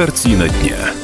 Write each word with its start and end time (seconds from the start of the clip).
Картина 0.00 0.48
дня. 0.48 0.94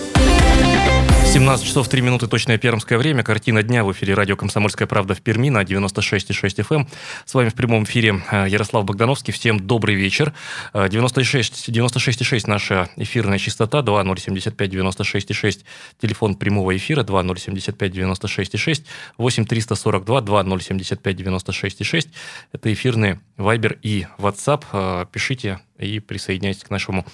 17 1.27 1.67
часов 1.67 1.87
3 1.87 2.01
минуты, 2.01 2.29
точное 2.29 2.56
пермское 2.56 2.96
время. 2.96 3.22
Картина 3.22 3.62
дня 3.62 3.85
в 3.85 3.92
эфире 3.92 4.15
радио 4.15 4.37
«Комсомольская 4.37 4.88
правда» 4.88 5.15
в 5.15 5.21
Перми 5.21 5.51
на 5.51 5.65
96,6 5.65 6.67
FM. 6.67 6.74
Эм. 6.76 6.88
С 7.26 7.35
вами 7.35 7.51
в 7.51 7.54
прямом 7.54 7.85
эфире 7.85 8.22
э, 8.33 8.47
Ярослав 8.48 8.87
Богдановский. 8.87 9.35
Всем 9.35 9.61
добрый 9.61 9.97
вечер. 9.97 10.33
96,6 10.72 11.71
96 11.71 12.47
наша 12.47 12.88
эфирная 12.97 13.37
частота, 13.37 13.83
2075 13.83 14.71
96,6 14.71 15.65
телефон 16.01 16.34
прямого 16.34 16.74
эфира, 16.74 17.02
2075 17.02 17.92
96,6 17.92 18.84
8 19.19 19.45
342 19.45 20.20
2075 20.23 21.17
96,6. 21.20 22.09
Это 22.53 22.73
эфирные 22.73 23.20
Viber 23.37 23.78
и 23.83 24.06
WhatsApp. 24.17 24.65
Э, 24.73 25.05
пишите 25.12 25.61
и 25.78 26.01
присоединяйтесь 26.01 26.65
к 26.65 26.70
нашему 26.70 27.05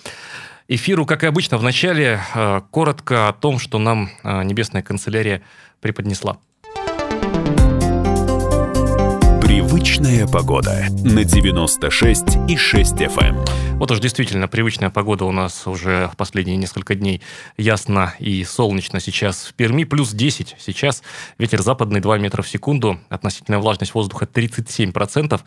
эфиру, 0.69 1.07
как 1.07 1.25
и 1.25 1.27
обычно, 1.27 1.59
в 1.59 1.62
начале 1.62 2.21
э, 2.34 2.61
коротко 2.70 3.29
о 3.29 3.33
том, 3.33 3.59
что 3.59 3.79
нам 3.79 4.11
э, 4.23 4.43
Небесная 4.45 4.83
канцелярия 4.83 5.43
преподнесла. 5.80 6.39
Привычная 9.41 10.27
погода 10.27 10.87
на 11.05 11.25
96 11.25 12.25
и 12.48 12.56
6 12.56 12.95
FM. 12.95 13.72
Вот 13.82 13.91
уж 13.91 13.98
действительно 13.98 14.46
привычная 14.46 14.91
погода 14.91 15.24
у 15.24 15.32
нас 15.32 15.66
уже 15.66 16.09
в 16.12 16.16
последние 16.16 16.56
несколько 16.56 16.95
дней 16.95 17.20
ясно 17.56 18.14
и 18.20 18.45
солнечно 18.45 19.00
сейчас 19.00 19.46
в 19.46 19.55
Перми. 19.55 19.82
Плюс 19.82 20.12
10 20.12 20.55
сейчас. 20.60 21.02
Ветер 21.36 21.62
западный 21.62 21.98
2 21.98 22.18
метра 22.18 22.42
в 22.42 22.48
секунду. 22.48 23.00
Относительная 23.08 23.58
влажность 23.58 23.92
воздуха 23.92 24.28
37%. 24.32 25.41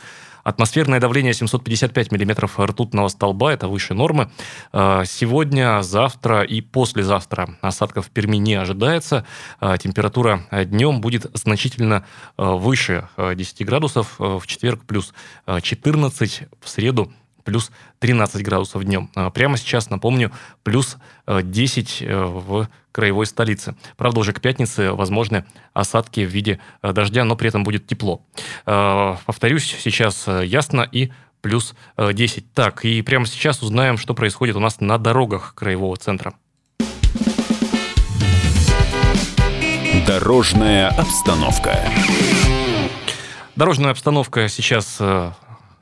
Атмосферное 0.44 1.00
давление 1.00 1.33
755 1.33 2.11
миллиметров 2.11 2.59
ртутного 2.59 3.08
столба, 3.08 3.53
это 3.53 3.69
выше 3.69 3.94
нормы. 3.94 4.30
А, 4.73 5.05
сегодня, 5.05 5.81
завтра 5.81 6.42
и 6.42 6.59
послезавтра 6.59 7.58
осадков 7.61 8.08
в 8.08 8.09
Перми 8.09 8.36
не 8.36 8.55
ожидается. 8.55 9.25
А, 9.61 9.77
температура 9.77 10.45
днем 10.52 10.99
будет 10.99 11.25
значительно 11.33 12.05
а, 12.36 12.55
выше 12.55 13.08
10 13.17 13.66
градусов. 13.66 14.16
В 14.20 14.45
четверг 14.45 14.83
плюс 14.86 15.14
14, 15.47 16.42
в 16.61 16.67
среду 16.67 17.14
плюс 17.46 17.72
13 18.00 18.44
градусов 18.44 18.84
днем. 18.84 19.10
А, 19.16 19.30
прямо 19.30 19.56
сейчас, 19.56 19.90
напомню, 19.90 20.32
плюс 20.64 20.98
10 21.28 22.02
э, 22.02 22.06
э, 22.06 22.26
в 22.26 22.68
краевой 22.92 23.26
столице. 23.28 23.76
Правда, 23.96 24.20
уже 24.20 24.34
к 24.34 24.42
пятнице 24.42 24.92
возможны 24.92 25.46
осадки 25.73 26.22
в 26.22 26.30
виде 26.30 26.60
э, 26.82 26.92
дождя, 26.92 27.23
но 27.23 27.38
при 27.38 27.48
этом 27.48 27.64
будет 27.64 27.88
тепло. 27.88 28.22
А, 28.66 29.18
повторюсь, 29.26 29.76
сейчас 29.80 30.28
ясно 30.28 30.82
и 30.92 31.12
плюс 31.42 31.76
10. 31.98 32.54
Так, 32.54 32.84
и 32.86 33.04
прямо 33.04 33.28
сейчас 33.28 33.62
узнаем, 33.62 34.00
что 34.00 34.16
происходит 34.16 34.56
у 34.56 34.60
нас 34.60 34.80
на 34.80 34.98
дорогах 34.98 35.54
краевого 35.54 35.96
центра. 35.96 36.34
Дорожная 40.08 40.90
обстановка. 40.90 41.80
Дорожная 43.56 43.92
обстановка 43.92 44.50
сейчас 44.50 45.00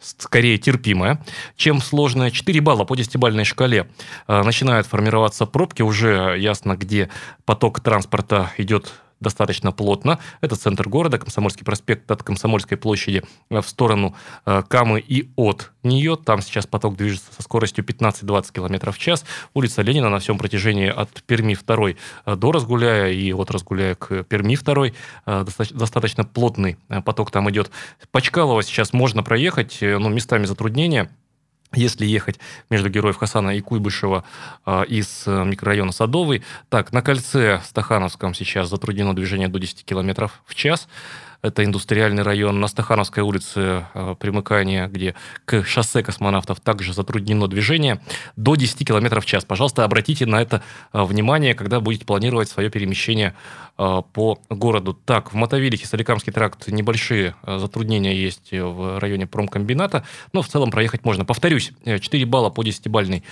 скорее 0.04 0.58
терпимая, 0.58 1.24
чем 1.56 1.82
сложная. 1.82 2.32
4 2.32 2.62
балла 2.62 2.84
по 2.84 2.96
десятибальной 2.96 3.46
шкале 3.46 3.88
э, 4.28 4.44
начинают 4.44 4.88
формироваться 4.88 5.46
пробки. 5.46 5.82
Уже 5.82 6.36
ясно, 6.38 6.76
где 6.76 7.10
поток 7.46 7.80
транспорта 7.80 8.52
идет 8.58 8.94
достаточно 9.24 9.72
плотно. 9.72 10.20
Это 10.42 10.56
центр 10.56 10.88
города, 10.88 11.18
Комсомольский 11.18 11.66
проспект 11.66 12.12
от 12.12 12.22
Комсомольской 12.22 12.78
площади 12.78 13.24
э, 13.50 13.62
в 13.62 13.68
сторону 13.68 14.16
э, 14.46 14.62
Камы 14.68 15.00
и 15.00 15.30
от 15.36 15.72
нее. 15.82 16.16
Там 16.16 16.42
сейчас 16.42 16.68
поток 16.68 16.96
движется 16.96 17.34
со 17.36 17.42
скоростью 17.42 17.84
15-20 17.84 18.54
км 18.54 18.92
в 18.92 18.98
час. 19.00 19.26
Улица 19.54 19.82
Ленина 19.82 20.10
на 20.10 20.20
всем 20.20 20.38
протяжении 20.38 20.90
от 20.90 21.24
Перми 21.24 21.56
2 21.56 21.90
э, 22.26 22.36
до 22.36 22.52
Разгуляя 22.52 23.12
и 23.12 23.34
от 23.34 23.50
Разгуляя 23.50 23.96
к 23.96 24.24
Перми 24.24 24.56
2 24.56 24.88
достаточно 25.72 26.24
плотный 26.24 26.78
поток 27.06 27.32
там 27.32 27.50
идет. 27.50 27.72
По 28.12 28.22
Чкалово 28.22 28.62
сейчас 28.62 28.94
можно 28.94 29.24
проехать, 29.24 29.80
но 29.82 30.10
местами 30.10 30.46
затруднения. 30.46 31.10
Если 31.74 32.06
ехать 32.06 32.40
между 32.70 32.90
Героев 32.90 33.18
Хасана 33.18 33.52
и 33.56 33.62
Куйбышева 33.62 34.24
э, 34.66 34.86
из 34.88 35.26
микрорайона 35.26 35.92
Садовый, 35.92 36.44
так, 36.70 36.92
на 36.92 37.02
кольце 37.02 37.62
Стахановском 37.66 38.34
сейчас 38.34 38.70
затруднено 38.70 39.16
движение 39.16 39.48
до 39.48 39.60
10 39.60 39.84
км 39.86 40.30
в 40.46 40.56
час 40.56 40.88
это 41.44 41.64
индустриальный 41.66 42.24
район. 42.24 42.60
На 42.60 42.68
Стахановской 42.68 43.22
улице 43.22 43.86
э, 43.94 44.16
примыкание, 44.18 44.88
где 44.88 45.14
к 45.46 45.64
шоссе 45.66 46.02
космонавтов 46.02 46.62
также 46.62 46.94
затруднено 46.94 47.48
движение, 47.48 48.02
до 48.38 48.56
10 48.56 48.88
км 48.88 49.20
в 49.20 49.26
час. 49.26 49.44
Пожалуйста, 49.44 49.84
обратите 49.84 50.26
на 50.26 50.42
это 50.42 50.64
э, 50.94 51.04
внимание, 51.04 51.54
когда 51.54 51.82
будете 51.82 52.06
планировать 52.06 52.48
свое 52.48 52.70
перемещение 52.70 53.36
э, 53.78 54.02
по 54.14 54.40
городу. 54.50 54.94
Так, 54.94 55.34
в 55.34 55.36
Мотовилихе, 55.36 55.86
Соликамский 55.86 56.32
тракт, 56.32 56.70
небольшие 56.70 57.36
затруднения 57.46 58.16
есть 58.16 58.52
в 58.52 59.00
районе 59.00 59.28
промкомбината, 59.28 60.06
но 60.32 60.42
в 60.42 60.48
целом 60.48 60.72
проехать 60.72 61.04
можно. 61.04 61.26
Повторюсь, 61.26 61.74
4 61.84 62.26
балла 62.26 62.52
по 62.52 62.64
10-бальной 62.64 63.24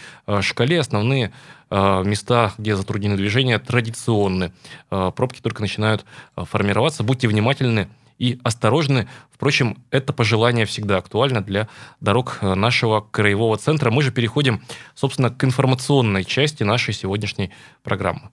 шкале. 0.41 0.79
Основные 0.81 1.31
места, 1.69 2.53
где 2.57 2.75
затруднены 2.75 3.15
движения, 3.15 3.57
традиционны. 3.57 4.51
Пробки 4.89 5.39
только 5.39 5.61
начинают 5.61 6.03
формироваться. 6.35 7.03
Будьте 7.03 7.29
внимательны 7.29 7.87
и 8.21 8.39
осторожны. 8.43 9.07
Впрочем, 9.31 9.83
это 9.89 10.13
пожелание 10.13 10.67
всегда 10.67 10.97
актуально 10.97 11.41
для 11.41 11.67
дорог 12.01 12.37
э, 12.41 12.53
нашего 12.53 13.01
краевого 13.01 13.57
центра. 13.57 13.89
Мы 13.89 14.03
же 14.03 14.11
переходим, 14.11 14.61
собственно, 14.93 15.31
к 15.31 15.43
информационной 15.43 16.23
части 16.23 16.61
нашей 16.61 16.93
сегодняшней 16.93 17.49
программы. 17.81 18.29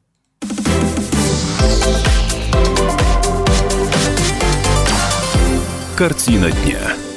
Картина 5.97 6.53
дня. 6.53 7.08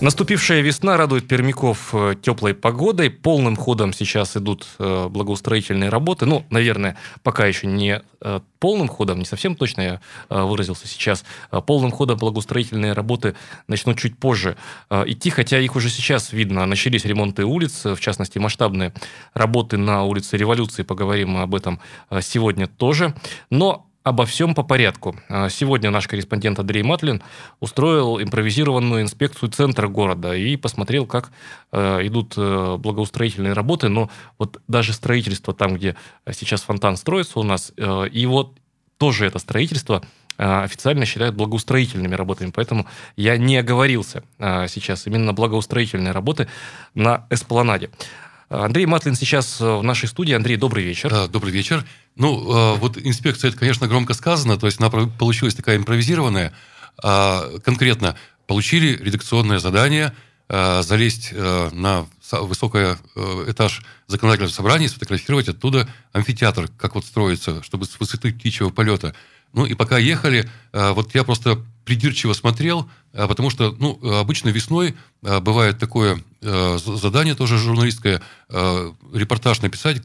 Наступившая 0.00 0.62
весна 0.62 0.96
радует 0.96 1.28
пермяков 1.28 1.90
э, 1.92 2.14
теплой 2.22 2.54
погодой. 2.54 3.10
Полным 3.10 3.54
ходом 3.54 3.92
сейчас 3.92 4.34
идут 4.34 4.66
э, 4.78 5.08
благоустроительные 5.10 5.90
работы. 5.90 6.24
Ну, 6.24 6.46
наверное, 6.48 6.96
пока 7.22 7.44
еще 7.44 7.66
не 7.66 8.00
э, 8.22 8.40
полным 8.58 8.88
ходом, 8.88 9.18
не 9.18 9.26
совсем 9.26 9.54
точно 9.54 9.80
я 9.80 10.00
выразился 10.30 10.88
сейчас. 10.88 11.24
Полным 11.66 11.90
ходом 11.90 12.16
благоустроительные 12.16 12.94
работы 12.94 13.34
начнут 13.68 13.98
чуть 13.98 14.18
позже 14.18 14.56
идти, 14.90 15.28
хотя 15.30 15.58
их 15.58 15.76
уже 15.76 15.90
сейчас 15.90 16.32
видно. 16.32 16.64
Начались 16.64 17.04
ремонты 17.04 17.44
улиц, 17.44 17.84
в 17.84 18.00
частности, 18.00 18.38
масштабные 18.38 18.92
работы 19.34 19.76
на 19.76 20.04
улице 20.04 20.36
Революции. 20.36 20.82
Поговорим 20.82 21.36
об 21.36 21.54
этом 21.54 21.80
сегодня 22.20 22.66
тоже. 22.66 23.14
Но 23.50 23.89
Обо 24.02 24.24
всем 24.24 24.54
по 24.54 24.62
порядку. 24.62 25.14
А, 25.28 25.50
сегодня 25.50 25.90
наш 25.90 26.08
корреспондент 26.08 26.58
Андрей 26.58 26.82
Матлин 26.82 27.22
устроил 27.60 28.18
импровизированную 28.18 29.02
инспекцию 29.02 29.50
центра 29.50 29.88
города 29.88 30.34
и 30.34 30.56
посмотрел, 30.56 31.04
как 31.04 31.30
э, 31.70 32.06
идут 32.06 32.32
э, 32.38 32.76
благоустроительные 32.78 33.52
работы. 33.52 33.90
Но 33.90 34.08
вот 34.38 34.62
даже 34.68 34.94
строительство 34.94 35.52
там, 35.52 35.74
где 35.74 35.96
сейчас 36.32 36.62
фонтан 36.62 36.96
строится 36.96 37.40
у 37.40 37.42
нас, 37.42 37.74
э, 37.76 38.08
и 38.10 38.24
вот 38.24 38.56
тоже 38.96 39.26
это 39.26 39.38
строительство 39.38 40.02
официально 40.36 41.04
считают 41.04 41.34
благоустроительными 41.34 42.14
работами. 42.14 42.50
Поэтому 42.54 42.86
я 43.16 43.36
не 43.36 43.58
оговорился 43.58 44.22
сейчас 44.38 45.06
именно 45.06 45.34
благоустроительные 45.34 46.12
работы 46.12 46.48
на 46.94 47.26
Эспланаде. 47.28 47.90
Андрей 48.48 48.86
Матлин 48.86 49.14
сейчас 49.14 49.60
в 49.60 49.82
нашей 49.82 50.08
студии. 50.08 50.32
Андрей, 50.32 50.56
добрый 50.56 50.82
вечер. 50.82 51.28
Добрый 51.28 51.52
вечер. 51.52 51.84
Ну, 52.20 52.52
а, 52.52 52.74
вот 52.74 52.98
инспекция, 52.98 53.48
это, 53.48 53.58
конечно, 53.58 53.88
громко 53.88 54.12
сказано, 54.12 54.58
то 54.58 54.66
есть 54.66 54.78
она 54.78 54.90
получилась 54.90 55.54
такая 55.54 55.78
импровизированная. 55.78 56.52
А 57.02 57.58
конкретно 57.64 58.14
получили 58.46 58.94
редакционное 59.02 59.58
задание 59.58 60.12
а, 60.46 60.82
залезть 60.82 61.32
на 61.32 62.06
высокий 62.30 62.98
этаж 63.50 63.82
законодательного 64.06 64.52
собрания, 64.52 64.88
сфотографировать 64.88 65.48
оттуда 65.48 65.88
амфитеатр, 66.12 66.68
как 66.76 66.94
вот 66.94 67.06
строится, 67.06 67.62
чтобы 67.62 67.86
с 67.86 67.98
высоты 67.98 68.34
птичьего 68.34 68.68
полета. 68.68 69.14
Ну 69.54 69.64
и 69.64 69.72
пока 69.72 69.96
ехали, 69.96 70.48
вот 70.72 71.14
я 71.14 71.24
просто 71.24 71.64
придирчиво 71.84 72.32
смотрел, 72.32 72.88
потому 73.12 73.50
что, 73.50 73.74
ну, 73.78 73.98
обычно 74.18 74.50
весной 74.50 74.94
бывает 75.22 75.78
такое 75.78 76.22
задание 76.40 77.34
тоже 77.34 77.58
журналистское, 77.58 78.22
репортаж 78.48 79.60
написать, 79.62 80.02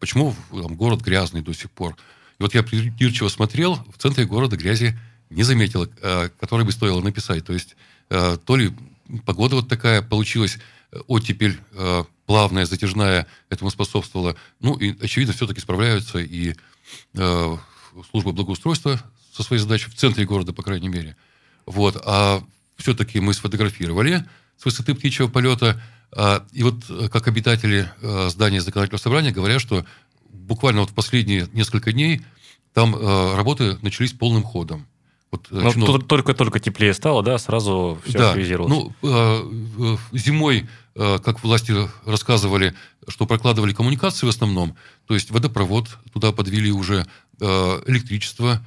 почему 0.00 0.34
там, 0.50 0.74
город 0.76 1.02
грязный 1.02 1.42
до 1.42 1.52
сих 1.52 1.70
пор. 1.70 1.96
И 2.38 2.42
вот 2.42 2.54
я 2.54 2.62
придирчиво 2.62 3.28
смотрел, 3.28 3.76
в 3.94 3.98
центре 4.00 4.24
города 4.24 4.56
грязи 4.56 4.98
не 5.30 5.42
заметил, 5.42 5.88
который 6.40 6.64
бы 6.64 6.72
стоило 6.72 7.00
написать. 7.00 7.44
То 7.44 7.52
есть 7.52 7.76
то 8.08 8.56
ли 8.56 8.74
погода 9.24 9.56
вот 9.56 9.68
такая 9.68 10.02
получилась, 10.02 10.58
оттепель 11.06 11.58
плавная, 12.26 12.66
затяжная 12.66 13.26
этому 13.50 13.70
способствовала. 13.70 14.36
Ну 14.60 14.74
и, 14.76 14.96
очевидно, 15.02 15.34
все-таки 15.34 15.60
справляются 15.60 16.18
и 16.18 16.54
служба 18.10 18.32
благоустройства 18.32 19.00
со 19.36 19.42
своей 19.42 19.60
задачей 19.60 19.90
в 19.90 19.94
центре 19.94 20.24
города, 20.24 20.52
по 20.52 20.62
крайней 20.62 20.88
мере. 20.88 21.16
Вот. 21.66 22.00
А 22.04 22.42
все-таки 22.76 23.20
мы 23.20 23.34
сфотографировали 23.34 24.24
с 24.56 24.64
высоты 24.64 24.94
птичьего 24.94 25.28
полета. 25.28 25.82
А, 26.12 26.46
и 26.52 26.62
вот 26.62 26.84
как 27.12 27.28
обитатели 27.28 27.90
здания 28.28 28.60
законодательного 28.60 29.02
собрания 29.02 29.32
говорят, 29.32 29.60
что 29.60 29.84
буквально 30.30 30.80
вот 30.80 30.90
в 30.90 30.94
последние 30.94 31.48
несколько 31.52 31.92
дней 31.92 32.22
там 32.72 32.94
работы 33.36 33.78
начались 33.82 34.12
полным 34.12 34.42
ходом. 34.42 34.86
Вот, 35.32 35.48
Но 35.50 35.72
чинов... 35.72 36.06
только-только 36.06 36.60
теплее 36.60 36.94
стало, 36.94 37.22
да, 37.22 37.36
сразу 37.38 37.98
все 38.06 38.18
да. 38.18 38.28
активизировалось. 38.30 38.92
Ну, 39.02 39.98
зимой, 40.12 40.68
как 40.94 41.42
власти 41.42 41.74
рассказывали, 42.04 42.74
что 43.08 43.26
прокладывали 43.26 43.72
коммуникации 43.72 44.24
в 44.24 44.28
основном, 44.28 44.76
то 45.06 45.14
есть 45.14 45.32
водопровод, 45.32 45.88
туда 46.12 46.30
подвели 46.30 46.70
уже 46.70 47.06
электричество, 47.40 48.64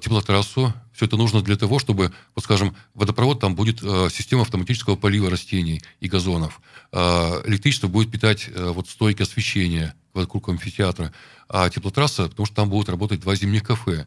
теплотрассу, 0.00 0.72
все 0.96 1.04
это 1.04 1.18
нужно 1.18 1.42
для 1.42 1.56
того, 1.56 1.78
чтобы, 1.78 2.10
вот 2.34 2.44
скажем, 2.44 2.74
водопровод, 2.94 3.38
там 3.38 3.54
будет 3.54 3.82
э, 3.82 4.08
система 4.10 4.42
автоматического 4.42 4.96
полива 4.96 5.28
растений 5.28 5.82
и 6.00 6.08
газонов. 6.08 6.62
Э, 6.90 7.42
электричество 7.44 7.86
будет 7.86 8.10
питать 8.10 8.48
э, 8.48 8.70
вот 8.70 8.88
стойки 8.88 9.22
освещения 9.22 9.94
вокруг 10.14 10.48
амфитеатра. 10.48 11.12
А 11.50 11.68
теплотрасса, 11.68 12.28
потому 12.28 12.46
что 12.46 12.56
там 12.56 12.70
будут 12.70 12.88
работать 12.88 13.20
два 13.20 13.34
зимних 13.36 13.62
кафе. 13.62 14.06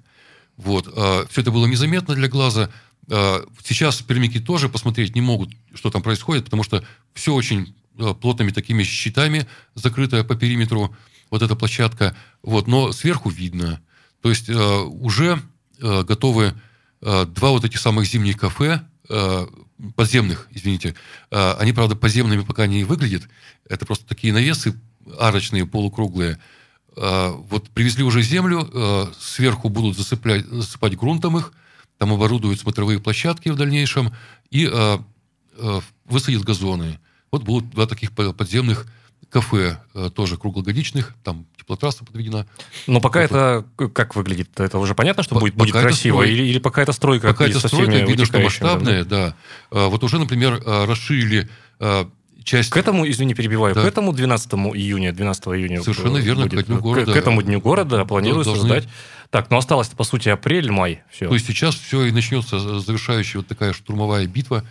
Вот. 0.57 0.91
Э, 0.91 1.25
все 1.29 1.41
это 1.41 1.51
было 1.51 1.67
незаметно 1.67 2.15
для 2.15 2.27
глаза. 2.27 2.71
Э, 3.07 3.43
сейчас 3.63 4.01
пермяки 4.01 4.39
тоже 4.39 4.67
посмотреть 4.67 5.13
не 5.13 5.21
могут, 5.21 5.51
что 5.75 5.91
там 5.91 6.01
происходит, 6.01 6.45
потому 6.45 6.63
что 6.63 6.83
все 7.13 7.35
очень 7.35 7.75
э, 7.99 8.15
плотными 8.15 8.49
такими 8.49 8.81
щитами 8.81 9.45
закрыто 9.75 10.23
по 10.23 10.33
периметру, 10.33 10.95
вот 11.29 11.43
эта 11.43 11.55
площадка. 11.55 12.15
Вот. 12.41 12.65
Но 12.65 12.91
сверху 12.93 13.29
видно. 13.29 13.79
То 14.21 14.29
есть 14.29 14.49
э, 14.49 14.53
уже 14.55 15.41
э, 15.79 16.03
готовы 16.03 16.53
Э, 17.01 17.25
два 17.25 17.51
вот 17.51 17.63
этих 17.63 17.79
самых 17.79 18.05
зимних 18.05 18.37
кафе, 18.37 18.81
подземных, 19.95 20.47
извините, 20.51 20.93
они, 21.31 21.73
правда, 21.73 21.95
подземными 21.95 22.43
пока 22.43 22.67
не 22.67 22.83
выглядят. 22.83 23.23
Это 23.67 23.83
просто 23.83 24.05
такие 24.05 24.31
навесы 24.31 24.79
арочные, 25.17 25.65
полукруглые. 25.65 26.37
Вот 26.95 27.69
привезли 27.71 28.03
уже 28.03 28.21
землю, 28.21 29.11
сверху 29.19 29.69
будут 29.69 29.97
засыплять, 29.97 30.45
засыпать 30.45 30.95
грунтом 30.95 31.39
их, 31.39 31.53
там 31.97 32.13
оборудуют 32.13 32.59
смотровые 32.59 32.99
площадки 32.99 33.49
в 33.49 33.55
дальнейшем 33.55 34.13
и 34.51 34.69
высадят 36.05 36.43
газоны. 36.43 36.99
Вот 37.31 37.41
будут 37.41 37.71
два 37.71 37.87
таких 37.87 38.11
подземных 38.11 38.85
кафе, 39.29 39.79
тоже 40.15 40.37
круглогодичных, 40.37 41.15
там 41.23 41.45
теплотрасса 41.69 42.03
подведена. 42.03 42.47
Но 42.87 42.99
пока 42.99 43.21
вот. 43.21 43.25
это 43.25 43.65
как 43.93 44.15
выглядит? 44.15 44.59
Это 44.59 44.79
уже 44.79 44.95
понятно, 44.95 45.21
что 45.21 45.35
будет, 45.35 45.55
будет 45.55 45.73
красиво? 45.73 46.23
Или, 46.23 46.43
или 46.43 46.59
пока 46.59 46.81
это 46.81 46.93
стройка? 46.93 47.27
Пока 47.27 47.45
это 47.45 47.59
стройка, 47.59 47.97
видно, 47.97 48.25
что 48.25 48.39
масштабная, 48.39 49.05
да. 49.05 49.35
да. 49.71 49.87
Вот 49.87 50.03
уже, 50.03 50.17
например, 50.17 50.61
а, 50.65 50.87
расширили 50.87 51.47
а, 51.79 52.09
часть... 52.43 52.71
К 52.71 52.77
этому, 52.77 53.07
извини, 53.07 53.35
перебиваю, 53.35 53.75
да. 53.75 53.83
к 53.83 53.85
этому 53.85 54.13
12 54.13 54.51
июня, 54.73 55.13
12 55.13 55.47
июня... 55.47 55.81
Совершенно 55.83 56.17
верно, 56.17 56.47
будет, 56.47 56.65
к 56.65 56.67
Дню 56.67 56.79
города. 56.79 57.11
К, 57.11 57.13
к 57.13 57.17
этому 57.17 57.41
Дню 57.43 57.61
города 57.61 58.03
планирую 58.05 58.43
должны... 58.43 58.61
создать... 58.61 58.87
Так, 59.29 59.51
ну 59.51 59.57
осталось, 59.57 59.89
по 59.89 60.03
сути, 60.03 60.29
апрель, 60.29 60.71
май. 60.71 61.03
Все. 61.11 61.27
То 61.27 61.35
есть 61.35 61.45
сейчас 61.45 61.75
все 61.75 62.05
и 62.05 62.11
начнется 62.11 62.79
завершающая 62.79 63.41
вот 63.41 63.47
такая 63.47 63.73
штурмовая 63.73 64.25
битва 64.25 64.63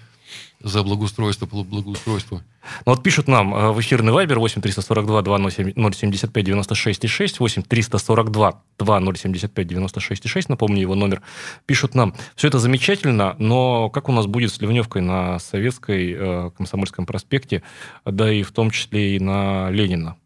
за 0.60 0.82
благоустройство, 0.82 1.46
благоустройство. 1.46 2.42
Ну, 2.84 2.92
вот 2.92 3.02
пишут 3.02 3.28
нам 3.28 3.54
э, 3.54 3.70
в 3.72 3.80
эфирный 3.80 4.12
вайбер 4.12 4.38
8 4.38 4.60
342 4.60 5.22
2075 5.22 6.44
96 6.44 7.08
6, 7.08 7.40
8 7.40 7.62
342 7.62 8.62
2075 8.78 9.66
96 9.66 10.28
6, 10.28 10.48
напомню 10.48 10.80
его 10.80 10.94
номер, 10.94 11.22
пишут 11.66 11.94
нам, 11.94 12.14
все 12.34 12.48
это 12.48 12.58
замечательно, 12.58 13.36
но 13.38 13.88
как 13.90 14.08
у 14.08 14.12
нас 14.12 14.26
будет 14.26 14.52
с 14.52 14.60
ливневкой 14.60 15.02
на 15.02 15.38
Советской 15.38 16.12
э, 16.12 16.50
Комсомольском 16.56 17.06
проспекте, 17.06 17.62
да 18.04 18.32
и 18.32 18.42
в 18.42 18.50
том 18.52 18.70
числе 18.70 19.16
и 19.16 19.20
на 19.20 19.70
Ленина? 19.70 20.16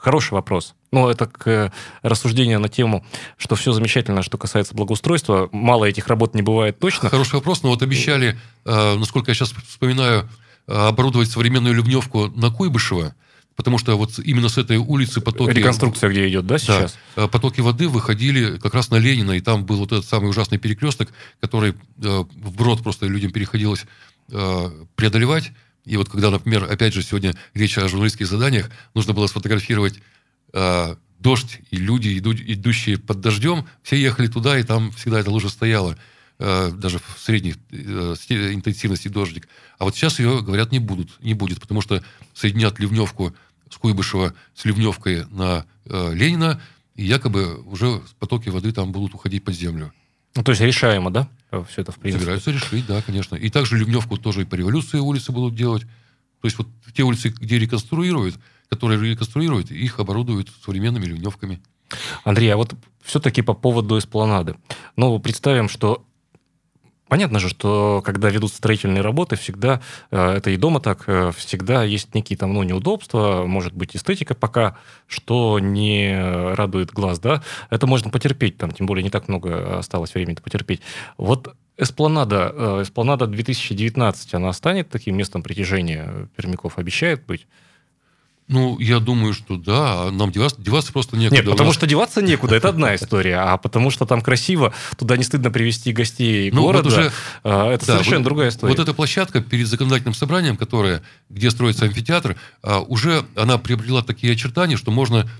Хороший 0.00 0.32
вопрос. 0.32 0.74
Ну, 0.92 1.08
это 1.08 1.26
к 1.26 1.46
э, 1.46 1.72
рассуждению 2.02 2.58
на 2.58 2.70
тему, 2.70 3.04
что 3.36 3.54
все 3.54 3.72
замечательно, 3.72 4.22
что 4.22 4.38
касается 4.38 4.74
благоустройства. 4.74 5.50
Мало 5.52 5.84
этих 5.84 6.08
работ 6.08 6.34
не 6.34 6.40
бывает 6.40 6.78
точно. 6.78 7.10
Хороший 7.10 7.34
вопрос, 7.34 7.62
но 7.62 7.68
вот 7.68 7.82
обещали, 7.82 8.38
э, 8.64 8.96
насколько 8.96 9.30
я 9.30 9.34
сейчас 9.34 9.52
вспоминаю, 9.68 10.26
э, 10.66 10.72
оборудовать 10.72 11.30
современную 11.30 11.74
ливневку 11.74 12.28
на 12.28 12.50
Куйбышево, 12.50 13.14
потому 13.56 13.76
что 13.76 13.96
вот 13.98 14.18
именно 14.18 14.48
с 14.48 14.56
этой 14.56 14.78
улицы 14.78 15.20
потоки... 15.20 15.50
Реконструкция 15.50 16.08
где 16.08 16.26
идет, 16.26 16.46
да, 16.46 16.56
сейчас? 16.56 16.96
Да, 17.14 17.28
потоки 17.28 17.60
воды 17.60 17.86
выходили 17.86 18.56
как 18.56 18.72
раз 18.72 18.90
на 18.90 18.96
Ленина, 18.96 19.32
и 19.32 19.40
там 19.40 19.66
был 19.66 19.76
вот 19.76 19.92
этот 19.92 20.06
самый 20.06 20.30
ужасный 20.30 20.56
перекресток, 20.56 21.10
который 21.40 21.74
вброд 21.98 22.82
просто 22.82 23.06
людям 23.06 23.32
переходилось 23.32 23.84
преодолевать. 24.96 25.52
И 25.84 25.96
вот 25.96 26.08
когда, 26.08 26.30
например, 26.30 26.64
опять 26.64 26.94
же, 26.94 27.02
сегодня 27.02 27.34
речь 27.54 27.78
о 27.78 27.88
журналистских 27.88 28.26
заданиях, 28.26 28.70
нужно 28.94 29.12
было 29.12 29.26
сфотографировать 29.26 30.00
э, 30.52 30.96
дождь 31.18 31.60
и 31.70 31.76
люди, 31.76 32.18
иду, 32.18 32.32
идущие 32.34 32.98
под 32.98 33.20
дождем, 33.20 33.66
все 33.82 33.96
ехали 33.96 34.26
туда, 34.26 34.58
и 34.58 34.62
там 34.62 34.90
всегда 34.92 35.20
эта 35.20 35.30
лужа 35.30 35.48
стояла, 35.48 35.96
э, 36.38 36.70
даже 36.72 36.98
в 36.98 37.18
средней 37.18 37.54
э, 37.70 38.14
интенсивности 38.52 39.08
дождик. 39.08 39.48
А 39.78 39.84
вот 39.84 39.94
сейчас 39.94 40.18
ее, 40.18 40.42
говорят, 40.42 40.72
не 40.72 40.78
будут, 40.78 41.22
не 41.22 41.34
будет, 41.34 41.60
потому 41.60 41.80
что 41.80 42.02
соединят 42.34 42.78
Ливневку 42.78 43.34
с 43.70 43.76
Куйбышева 43.76 44.34
с 44.54 44.64
Ливневкой 44.64 45.26
на 45.30 45.66
э, 45.86 46.14
Ленина, 46.14 46.60
и 46.96 47.04
якобы 47.04 47.62
уже 47.62 48.02
потоки 48.18 48.48
воды 48.48 48.72
там 48.72 48.92
будут 48.92 49.14
уходить 49.14 49.44
под 49.44 49.54
землю. 49.54 49.92
Ну, 50.36 50.42
то 50.42 50.52
есть 50.52 50.60
решаемо, 50.60 51.10
да? 51.10 51.28
Все 51.68 51.82
это 51.82 51.92
в 51.92 51.98
принципе. 51.98 52.20
Собираются 52.20 52.50
решить, 52.52 52.86
да, 52.86 53.02
конечно. 53.02 53.34
И 53.34 53.50
также 53.50 53.76
Ливневку 53.76 54.16
тоже 54.16 54.42
и 54.42 54.44
по 54.44 54.54
революции 54.54 54.98
улицы 54.98 55.32
будут 55.32 55.56
делать. 55.56 55.82
То 55.82 56.46
есть 56.46 56.56
вот 56.56 56.68
те 56.94 57.02
улицы, 57.02 57.30
где 57.30 57.58
реконструируют, 57.58 58.36
которые 58.68 59.00
реконструируют, 59.00 59.70
их 59.70 59.98
оборудуют 59.98 60.48
современными 60.64 61.06
ливневками. 61.06 61.60
Андрей, 62.24 62.50
а 62.50 62.56
вот 62.56 62.74
все-таки 63.02 63.42
по 63.42 63.54
поводу 63.54 63.98
эспланады. 63.98 64.54
Ну, 64.96 65.18
представим, 65.18 65.68
что 65.68 66.06
Понятно 67.10 67.40
же, 67.40 67.48
что 67.48 68.02
когда 68.06 68.30
ведут 68.30 68.52
строительные 68.52 69.02
работы, 69.02 69.34
всегда, 69.34 69.80
э, 70.12 70.34
это 70.36 70.50
и 70.50 70.56
дома 70.56 70.78
так, 70.78 71.02
э, 71.08 71.32
всегда 71.36 71.82
есть 71.82 72.14
некие 72.14 72.36
там, 72.36 72.54
ну, 72.54 72.62
неудобства, 72.62 73.42
может 73.46 73.72
быть, 73.72 73.96
эстетика 73.96 74.36
пока, 74.36 74.76
что 75.08 75.58
не 75.58 76.54
радует 76.54 76.92
глаз, 76.92 77.18
да, 77.18 77.42
это 77.68 77.88
можно 77.88 78.10
потерпеть, 78.10 78.58
там, 78.58 78.70
тем 78.70 78.86
более 78.86 79.02
не 79.02 79.10
так 79.10 79.26
много 79.26 79.80
осталось 79.80 80.14
времени 80.14 80.36
потерпеть. 80.36 80.82
Вот 81.18 81.52
Эспланада, 81.76 82.54
э, 82.54 82.82
Эспланада 82.82 83.26
2019, 83.26 84.34
она 84.34 84.52
станет 84.52 84.88
таким 84.88 85.16
местом 85.16 85.42
притяжения 85.42 86.28
пермяков, 86.36 86.78
обещает 86.78 87.26
быть? 87.26 87.48
Ну, 88.50 88.80
я 88.80 88.98
думаю, 88.98 89.32
что 89.32 89.56
да. 89.56 90.10
Нам 90.10 90.32
деваться, 90.32 90.60
деваться 90.60 90.92
просто 90.92 91.16
некуда. 91.16 91.36
Нет, 91.36 91.48
потому 91.48 91.68
нас... 91.68 91.76
что 91.76 91.86
деваться 91.86 92.20
некуда, 92.20 92.56
это 92.56 92.68
одна 92.68 92.96
история. 92.96 93.36
А 93.36 93.56
потому 93.56 93.90
что 93.90 94.06
там 94.06 94.20
красиво, 94.22 94.74
туда 94.98 95.16
не 95.16 95.22
стыдно 95.22 95.52
привести 95.52 95.92
гостей 95.92 96.50
ну, 96.50 96.62
города, 96.62 96.88
вот 96.88 96.98
уже, 96.98 97.12
а, 97.44 97.72
это 97.72 97.86
да, 97.86 97.92
совершенно 97.92 98.18
вот, 98.18 98.24
другая 98.24 98.48
история. 98.48 98.74
Вот 98.74 98.82
эта 98.82 98.92
площадка 98.92 99.40
перед 99.40 99.68
законодательным 99.68 100.14
собранием, 100.14 100.56
которая, 100.56 101.02
где 101.28 101.48
строится 101.48 101.84
амфитеатр, 101.84 102.34
а, 102.64 102.80
уже 102.80 103.24
она 103.36 103.56
приобрела 103.56 104.02
такие 104.02 104.32
очертания, 104.32 104.76
что 104.76 104.90
можно 104.90 105.30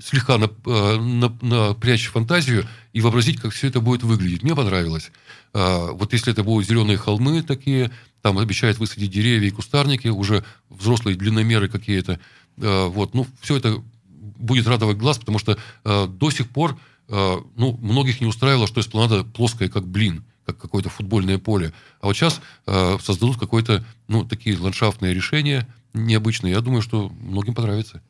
э, 0.00 0.02
слегка 0.02 0.38
напрячь 0.38 2.08
фантазию 2.08 2.66
и 2.92 3.00
вообразить, 3.00 3.40
как 3.40 3.52
все 3.52 3.68
это 3.68 3.80
будет 3.80 4.02
выглядеть. 4.02 4.42
Мне 4.42 4.54
понравилось. 4.54 5.10
Вот 5.52 6.12
если 6.12 6.32
это 6.32 6.44
будут 6.44 6.68
зеленые 6.68 6.96
холмы 6.96 7.42
такие, 7.42 7.90
там 8.22 8.38
обещают 8.38 8.78
высадить 8.78 9.10
деревья 9.10 9.48
и 9.48 9.50
кустарники, 9.50 10.08
уже 10.08 10.44
взрослые 10.68 11.16
длинномеры 11.16 11.68
какие-то. 11.68 12.20
Э, 12.58 12.86
вот, 12.86 13.14
ну, 13.14 13.26
все 13.40 13.56
это 13.56 13.82
будет 14.08 14.66
радовать 14.66 14.98
глаз, 14.98 15.18
потому 15.18 15.38
что 15.38 15.58
э, 15.84 16.06
до 16.06 16.30
сих 16.30 16.48
пор 16.48 16.78
э, 17.08 17.36
ну, 17.56 17.78
многих 17.78 18.20
не 18.20 18.26
устраивало, 18.26 18.66
что 18.66 18.80
эспланада 18.80 19.24
плоская, 19.24 19.68
как 19.68 19.86
блин, 19.86 20.24
как 20.44 20.58
какое-то 20.58 20.90
футбольное 20.90 21.38
поле. 21.38 21.72
А 22.00 22.06
вот 22.06 22.16
сейчас 22.16 22.40
создадут 22.66 23.38
какое-то, 23.38 23.84
ну, 24.08 24.24
такие 24.24 24.58
ландшафтные 24.58 25.14
решения 25.14 25.68
необычные. 25.92 26.52
Я 26.52 26.60
думаю, 26.60 26.82
что 26.82 27.08
многим 27.20 27.54
понравится. 27.54 28.02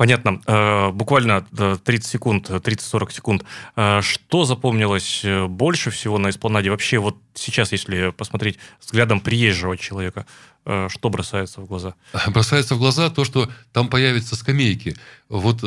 Понятно. 0.00 0.40
Э, 0.46 0.90
буквально 0.92 1.42
30 1.42 2.06
э, 2.06 2.08
секунд, 2.08 2.48
30-40 2.48 3.12
секунд. 3.12 3.44
Э, 3.76 4.00
что 4.00 4.46
запомнилось 4.46 5.26
больше 5.50 5.90
всего 5.90 6.16
на 6.16 6.30
эспланаде? 6.30 6.70
Вообще 6.70 6.96
вот 6.96 7.18
сейчас, 7.34 7.70
если 7.70 8.08
посмотреть 8.08 8.58
взглядом 8.80 9.20
приезжего 9.20 9.76
человека, 9.76 10.24
что 10.64 11.10
бросается 11.10 11.60
в 11.60 11.66
глаза? 11.66 11.96
Бросается 12.28 12.76
в 12.76 12.78
глаза 12.78 13.10
то, 13.10 13.26
что 13.26 13.50
там 13.74 13.88
появятся 13.88 14.36
скамейки. 14.36 14.96
Вот 15.28 15.62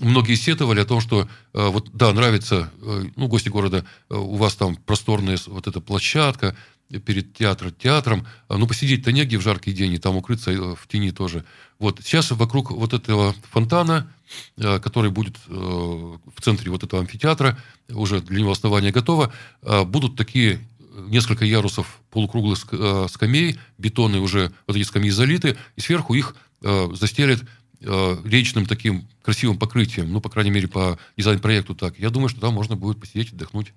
многие 0.00 0.34
сетовали 0.34 0.80
о 0.80 0.84
том, 0.84 1.00
что 1.00 1.28
вот 1.52 1.90
да, 1.92 2.12
нравится, 2.12 2.72
ну, 3.14 3.28
гости 3.28 3.50
города, 3.50 3.84
у 4.08 4.34
вас 4.34 4.56
там 4.56 4.74
просторная 4.74 5.38
вот 5.46 5.68
эта 5.68 5.80
площадка, 5.80 6.56
перед 7.04 7.34
театром, 7.34 7.72
театром, 7.72 8.26
ну, 8.48 8.66
посидеть-то 8.66 9.12
негде 9.12 9.36
в 9.36 9.42
жаркий 9.42 9.72
день, 9.72 9.92
и 9.92 9.98
там 9.98 10.16
укрыться 10.16 10.74
в 10.74 10.88
тени 10.88 11.10
тоже. 11.10 11.44
Вот 11.78 12.00
сейчас 12.02 12.30
вокруг 12.30 12.70
вот 12.70 12.94
этого 12.94 13.34
фонтана, 13.50 14.10
э, 14.56 14.80
который 14.80 15.10
будет 15.10 15.36
э, 15.48 15.52
в 15.52 16.40
центре 16.40 16.70
вот 16.70 16.82
этого 16.82 17.02
амфитеатра, 17.02 17.58
уже 17.88 18.20
для 18.20 18.40
него 18.40 18.52
основание 18.52 18.90
готово, 18.90 19.32
э, 19.62 19.84
будут 19.84 20.16
такие 20.16 20.60
несколько 21.08 21.44
ярусов 21.44 22.00
полукруглых 22.10 22.66
э, 22.72 23.06
скамей, 23.10 23.58
бетонные 23.76 24.22
уже 24.22 24.50
вот 24.66 24.76
эти 24.76 24.84
скамьи 24.84 25.10
залиты, 25.10 25.56
и 25.76 25.80
сверху 25.80 26.14
их 26.14 26.34
э, 26.62 26.88
застелят 26.94 27.42
речным 27.80 28.66
таким 28.66 29.06
красивым 29.22 29.56
покрытием, 29.56 30.12
ну, 30.12 30.20
по 30.20 30.28
крайней 30.28 30.50
мере, 30.50 30.66
по 30.66 30.98
дизайн-проекту 31.16 31.76
так. 31.76 31.96
Я 31.96 32.10
думаю, 32.10 32.28
что 32.28 32.40
там 32.40 32.52
можно 32.52 32.74
будет 32.74 32.98
посидеть, 32.98 33.32
отдохнуть. 33.32 33.72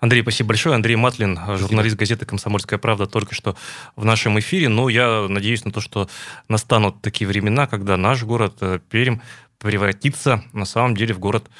Андрей, 0.00 0.22
спасибо 0.22 0.48
большое. 0.48 0.74
Андрей 0.74 0.96
Матлин, 0.96 1.38
журналист 1.58 1.96
газеты 1.96 2.24
«Комсомольская 2.24 2.78
правда», 2.78 3.06
только 3.06 3.34
что 3.34 3.54
в 3.96 4.04
нашем 4.04 4.38
эфире. 4.40 4.68
Но 4.68 4.88
я 4.88 5.26
надеюсь 5.28 5.64
на 5.64 5.72
то, 5.72 5.80
что 5.80 6.08
настанут 6.48 7.02
такие 7.02 7.28
времена, 7.28 7.66
когда 7.66 7.98
наш 7.98 8.24
город 8.24 8.58
Пермь 8.88 9.18
превратится 9.58 10.42
на 10.52 10.64
самом 10.64 10.96
деле 10.96 11.12
в 11.12 11.18
город 11.18 11.50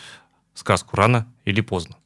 сказку 0.55 0.97
рано 0.97 1.27
или 1.45 1.61
поздно. 1.61 1.97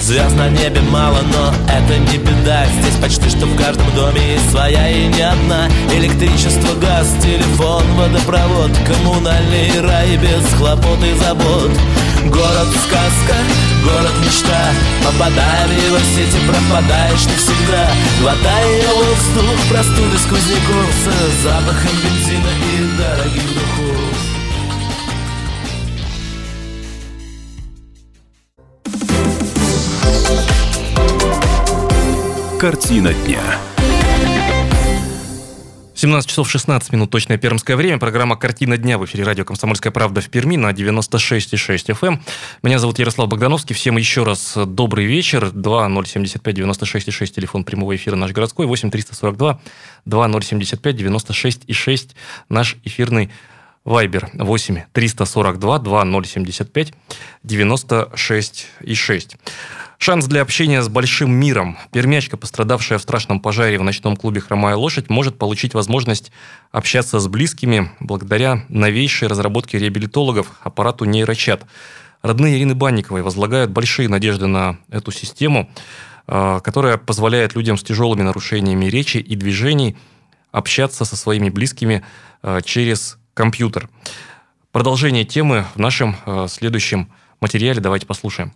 Звезд 0.00 0.36
на 0.36 0.48
небе 0.50 0.80
мало, 0.82 1.20
но 1.22 1.52
это 1.68 1.98
не 1.98 2.18
беда 2.18 2.64
Здесь 2.66 2.94
почти 3.02 3.28
что 3.28 3.44
в 3.46 3.58
каждом 3.58 3.92
доме 3.96 4.34
есть 4.34 4.50
своя 4.52 4.88
и 4.88 5.08
не 5.08 5.20
одна 5.20 5.68
Электричество, 5.92 6.78
газ, 6.78 7.12
телефон, 7.20 7.82
водопровод 7.94 8.70
Коммунальный 8.86 9.80
рай 9.80 10.16
без 10.16 10.52
хлопот 10.54 11.02
и 11.02 11.12
забот 11.18 11.72
Город 12.28 12.68
сказка, 12.84 13.36
город 13.84 14.12
мечта 14.24 14.72
Попадая 15.04 15.66
в 15.68 15.70
его 15.70 15.98
сети, 15.98 16.38
пропадаешь 16.46 17.24
навсегда 17.26 17.90
Глотая 18.20 18.88
воздух, 18.88 19.58
простуды 19.70 20.18
сквозняков 20.18 20.90
С 21.04 21.42
запахом 21.42 21.96
бензина 22.02 22.50
и 22.62 22.98
дорогих 22.98 23.48
духов 23.54 24.16
Картина 32.58 33.12
дня. 33.12 33.75
17 35.96 36.28
часов 36.28 36.50
16 36.50 36.92
минут, 36.92 37.10
точное 37.10 37.38
пермское 37.38 37.74
время. 37.74 37.96
Программа 37.96 38.36
«Картина 38.36 38.76
дня» 38.76 38.98
в 38.98 39.06
эфире 39.06 39.24
радио 39.24 39.46
«Комсомольская 39.46 39.90
правда» 39.90 40.20
в 40.20 40.28
Перми 40.28 40.56
на 40.56 40.72
96,6 40.72 41.86
FM. 41.86 42.06
Эм. 42.06 42.22
Меня 42.62 42.78
зовут 42.78 42.98
Ярослав 42.98 43.30
Богдановский. 43.30 43.74
Всем 43.74 43.96
еще 43.96 44.22
раз 44.22 44.58
добрый 44.58 45.06
вечер. 45.06 45.50
2075 45.50 46.58
96,6 46.58 47.26
телефон 47.28 47.64
прямого 47.64 47.96
эфира 47.96 48.14
наш 48.14 48.32
городской. 48.32 48.66
8 48.66 48.90
342 48.90 49.58
2075 50.04 50.96
96,6 50.96 52.10
наш 52.50 52.76
эфирный 52.84 53.30
Вайбер 53.86 54.28
8 54.34 54.82
342 54.92 55.78
2075 55.78 56.92
96,6. 57.42 59.36
Шанс 59.98 60.26
для 60.26 60.42
общения 60.42 60.82
с 60.82 60.88
большим 60.88 61.32
миром. 61.32 61.78
Пермячка, 61.90 62.36
пострадавшая 62.36 62.98
в 62.98 63.02
страшном 63.02 63.40
пожаре 63.40 63.78
в 63.78 63.82
ночном 63.82 64.16
клубе 64.16 64.40
«Хромая 64.40 64.76
лошадь», 64.76 65.08
может 65.08 65.38
получить 65.38 65.72
возможность 65.72 66.32
общаться 66.70 67.18
с 67.18 67.26
близкими 67.28 67.90
благодаря 68.00 68.64
новейшей 68.68 69.28
разработке 69.28 69.78
реабилитологов 69.78 70.52
аппарату 70.62 71.06
нейрочат. 71.06 71.64
Родные 72.20 72.58
Ирины 72.58 72.74
Банниковой 72.74 73.22
возлагают 73.22 73.70
большие 73.70 74.08
надежды 74.08 74.46
на 74.46 74.78
эту 74.90 75.12
систему, 75.12 75.70
а, 76.26 76.60
которая 76.60 76.98
позволяет 76.98 77.54
людям 77.54 77.78
с 77.78 77.82
тяжелыми 77.82 78.22
нарушениями 78.22 78.86
речи 78.86 79.16
и 79.16 79.34
движений 79.34 79.96
общаться 80.52 81.04
со 81.04 81.16
своими 81.16 81.48
близкими 81.48 82.04
а, 82.42 82.60
через 82.60 83.18
компьютер. 83.32 83.88
Продолжение 84.72 85.24
темы 85.24 85.64
в 85.74 85.78
нашем 85.78 86.16
а, 86.26 86.48
следующем 86.48 87.10
материале. 87.40 87.80
Давайте 87.80 88.06
послушаем. 88.06 88.52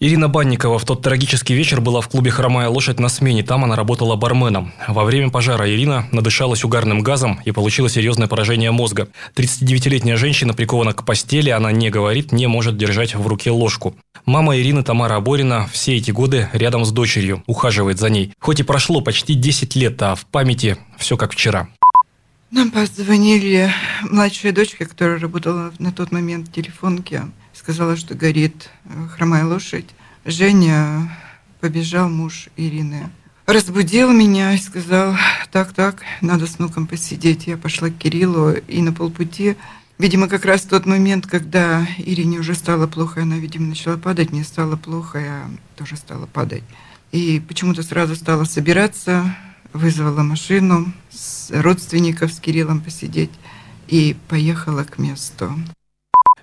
Ирина 0.00 0.28
Банникова 0.28 0.78
в 0.80 0.84
тот 0.84 1.02
трагический 1.02 1.54
вечер 1.54 1.80
была 1.80 2.00
в 2.00 2.08
клубе 2.08 2.30
«Хромая 2.30 2.68
лошадь» 2.68 2.98
на 2.98 3.08
смене. 3.08 3.44
Там 3.44 3.62
она 3.62 3.76
работала 3.76 4.16
барменом. 4.16 4.72
Во 4.88 5.04
время 5.04 5.30
пожара 5.30 5.70
Ирина 5.70 6.08
надышалась 6.10 6.64
угарным 6.64 7.00
газом 7.00 7.40
и 7.44 7.52
получила 7.52 7.88
серьезное 7.88 8.26
поражение 8.26 8.72
мозга. 8.72 9.08
39-летняя 9.36 10.16
женщина 10.16 10.52
прикована 10.52 10.94
к 10.94 11.04
постели, 11.04 11.50
она 11.50 11.70
не 11.70 11.90
говорит, 11.90 12.32
не 12.32 12.48
может 12.48 12.76
держать 12.76 13.14
в 13.14 13.24
руке 13.26 13.52
ложку. 13.52 13.94
Мама 14.26 14.56
Ирины 14.58 14.82
Тамара 14.82 15.14
Аборина 15.14 15.68
все 15.72 15.96
эти 15.96 16.10
годы 16.10 16.48
рядом 16.52 16.84
с 16.84 16.90
дочерью, 16.90 17.44
ухаживает 17.46 18.00
за 18.00 18.10
ней. 18.10 18.32
Хоть 18.40 18.58
и 18.60 18.64
прошло 18.64 19.00
почти 19.00 19.34
10 19.34 19.76
лет, 19.76 20.02
а 20.02 20.16
в 20.16 20.26
памяти 20.26 20.76
все 20.98 21.16
как 21.16 21.32
вчера. 21.32 21.68
Нам 22.50 22.72
позвонили 22.72 23.70
младшая 24.02 24.52
дочка, 24.52 24.86
которая 24.86 25.20
работала 25.20 25.72
на 25.78 25.92
тот 25.92 26.10
момент 26.10 26.48
в 26.48 26.52
телефонке 26.52 27.22
сказала, 27.64 27.96
что 27.96 28.14
горит 28.14 28.68
э, 28.84 29.08
хромая 29.16 29.46
лошадь. 29.46 29.86
Женя 30.26 31.10
побежал, 31.60 32.10
муж 32.10 32.48
Ирины. 32.58 33.10
Разбудил 33.46 34.12
меня 34.12 34.52
и 34.52 34.58
сказал, 34.58 35.16
так, 35.50 35.72
так, 35.72 36.02
надо 36.20 36.46
с 36.46 36.58
внуком 36.58 36.86
посидеть. 36.86 37.46
Я 37.46 37.56
пошла 37.56 37.88
к 37.88 37.96
Кириллу 37.96 38.52
и 38.52 38.82
на 38.82 38.92
полпути, 38.92 39.56
видимо, 39.98 40.28
как 40.28 40.44
раз 40.44 40.60
тот 40.62 40.84
момент, 40.84 41.26
когда 41.26 41.86
Ирине 41.96 42.38
уже 42.38 42.54
стало 42.54 42.86
плохо, 42.86 43.22
она, 43.22 43.36
видимо, 43.38 43.68
начала 43.68 43.96
падать, 43.96 44.30
мне 44.30 44.44
стало 44.44 44.76
плохо, 44.76 45.18
я 45.18 45.50
тоже 45.76 45.96
стала 45.96 46.26
падать. 46.26 46.64
И 47.12 47.40
почему-то 47.48 47.82
сразу 47.82 48.14
стала 48.14 48.44
собираться, 48.44 49.34
вызвала 49.72 50.22
машину 50.22 50.92
с 51.10 51.50
родственников 51.50 52.30
с 52.30 52.40
Кириллом 52.40 52.82
посидеть 52.82 53.32
и 53.88 54.14
поехала 54.28 54.84
к 54.84 54.98
месту. 54.98 55.50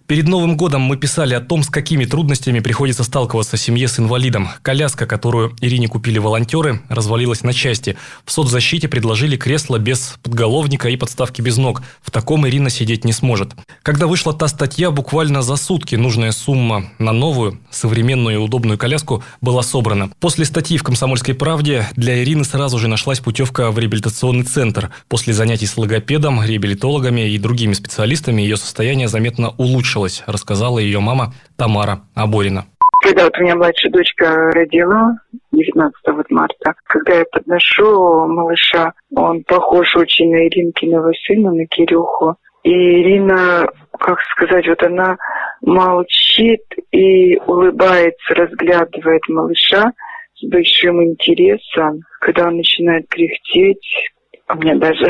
Перед 0.07 0.27
Новым 0.27 0.57
годом 0.57 0.81
мы 0.81 0.97
писали 0.97 1.33
о 1.33 1.39
том, 1.39 1.63
с 1.63 1.69
какими 1.69 2.03
трудностями 2.03 2.59
приходится 2.59 3.05
сталкиваться 3.05 3.55
семье 3.55 3.87
с 3.87 3.97
инвалидом. 3.97 4.49
Коляска, 4.61 5.05
которую 5.05 5.55
Ирине 5.61 5.87
купили 5.87 6.19
волонтеры, 6.19 6.81
развалилась 6.89 7.43
на 7.43 7.53
части. 7.53 7.95
В 8.25 8.31
соцзащите 8.33 8.89
предложили 8.89 9.37
кресло 9.37 9.79
без 9.79 10.15
подголовника 10.21 10.89
и 10.89 10.97
подставки 10.97 11.41
без 11.41 11.55
ног. 11.55 11.81
В 12.01 12.11
таком 12.11 12.45
Ирина 12.45 12.69
сидеть 12.69 13.05
не 13.05 13.13
сможет. 13.13 13.53
Когда 13.83 14.05
вышла 14.05 14.33
та 14.33 14.49
статья, 14.49 14.91
буквально 14.91 15.41
за 15.43 15.55
сутки 15.55 15.95
нужная 15.95 16.33
сумма 16.33 16.91
на 16.99 17.13
новую, 17.13 17.61
современную 17.69 18.35
и 18.35 18.39
удобную 18.39 18.77
коляску 18.77 19.23
была 19.39 19.63
собрана. 19.63 20.11
После 20.19 20.43
статьи 20.43 20.77
в 20.77 20.83
«Комсомольской 20.83 21.35
правде» 21.35 21.87
для 21.95 22.21
Ирины 22.21 22.43
сразу 22.43 22.79
же 22.79 22.89
нашлась 22.89 23.21
путевка 23.21 23.71
в 23.71 23.79
реабилитационный 23.79 24.43
центр. 24.43 24.89
После 25.07 25.33
занятий 25.33 25.67
с 25.67 25.77
логопедом, 25.77 26.43
реабилитологами 26.43 27.29
и 27.29 27.37
другими 27.37 27.73
специалистами 27.73 28.41
ее 28.41 28.57
состояние 28.57 29.07
заметно 29.07 29.51
улучшилось 29.51 30.00
случилось, 30.01 30.23
рассказала 30.27 30.79
ее 30.79 30.99
мама 30.99 31.33
Тамара 31.57 32.01
Аборина. 32.15 32.65
Когда 33.03 33.23
вот 33.23 33.37
у 33.37 33.41
меня 33.41 33.55
младшая 33.55 33.91
дочка 33.91 34.51
родила, 34.51 35.17
19 35.51 35.95
марта, 36.29 36.73
когда 36.85 37.13
я 37.15 37.25
подношу 37.31 38.27
малыша, 38.27 38.93
он 39.15 39.43
похож 39.43 39.95
очень 39.95 40.31
на 40.31 40.47
Иринкиного 40.47 41.11
сына, 41.25 41.51
на 41.51 41.65
Кирюху. 41.65 42.35
И 42.63 42.69
Ирина, 42.69 43.67
как 43.99 44.19
сказать, 44.21 44.67
вот 44.67 44.83
она 44.83 45.17
молчит 45.61 46.61
и 46.91 47.37
улыбается, 47.47 48.35
разглядывает 48.35 49.27
малыша 49.29 49.91
с 50.35 50.47
большим 50.47 51.03
интересом. 51.03 52.01
Когда 52.19 52.47
он 52.47 52.57
начинает 52.57 53.07
кряхтеть, 53.09 54.11
у 54.53 54.57
меня 54.57 54.75
даже 54.75 55.05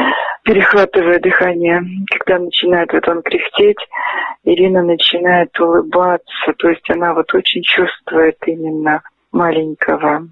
перехватывая 0.44 1.18
дыхание, 1.18 1.82
когда 2.10 2.38
начинает 2.38 2.92
вот 2.92 3.08
он 3.08 3.22
кряхтеть, 3.22 3.78
Ирина 4.44 4.82
начинает 4.82 5.58
улыбаться, 5.58 6.52
то 6.58 6.68
есть 6.68 6.88
она 6.90 7.14
вот 7.14 7.32
очень 7.34 7.62
чувствует 7.62 8.36
именно 8.46 9.02
маленького. 9.32 10.28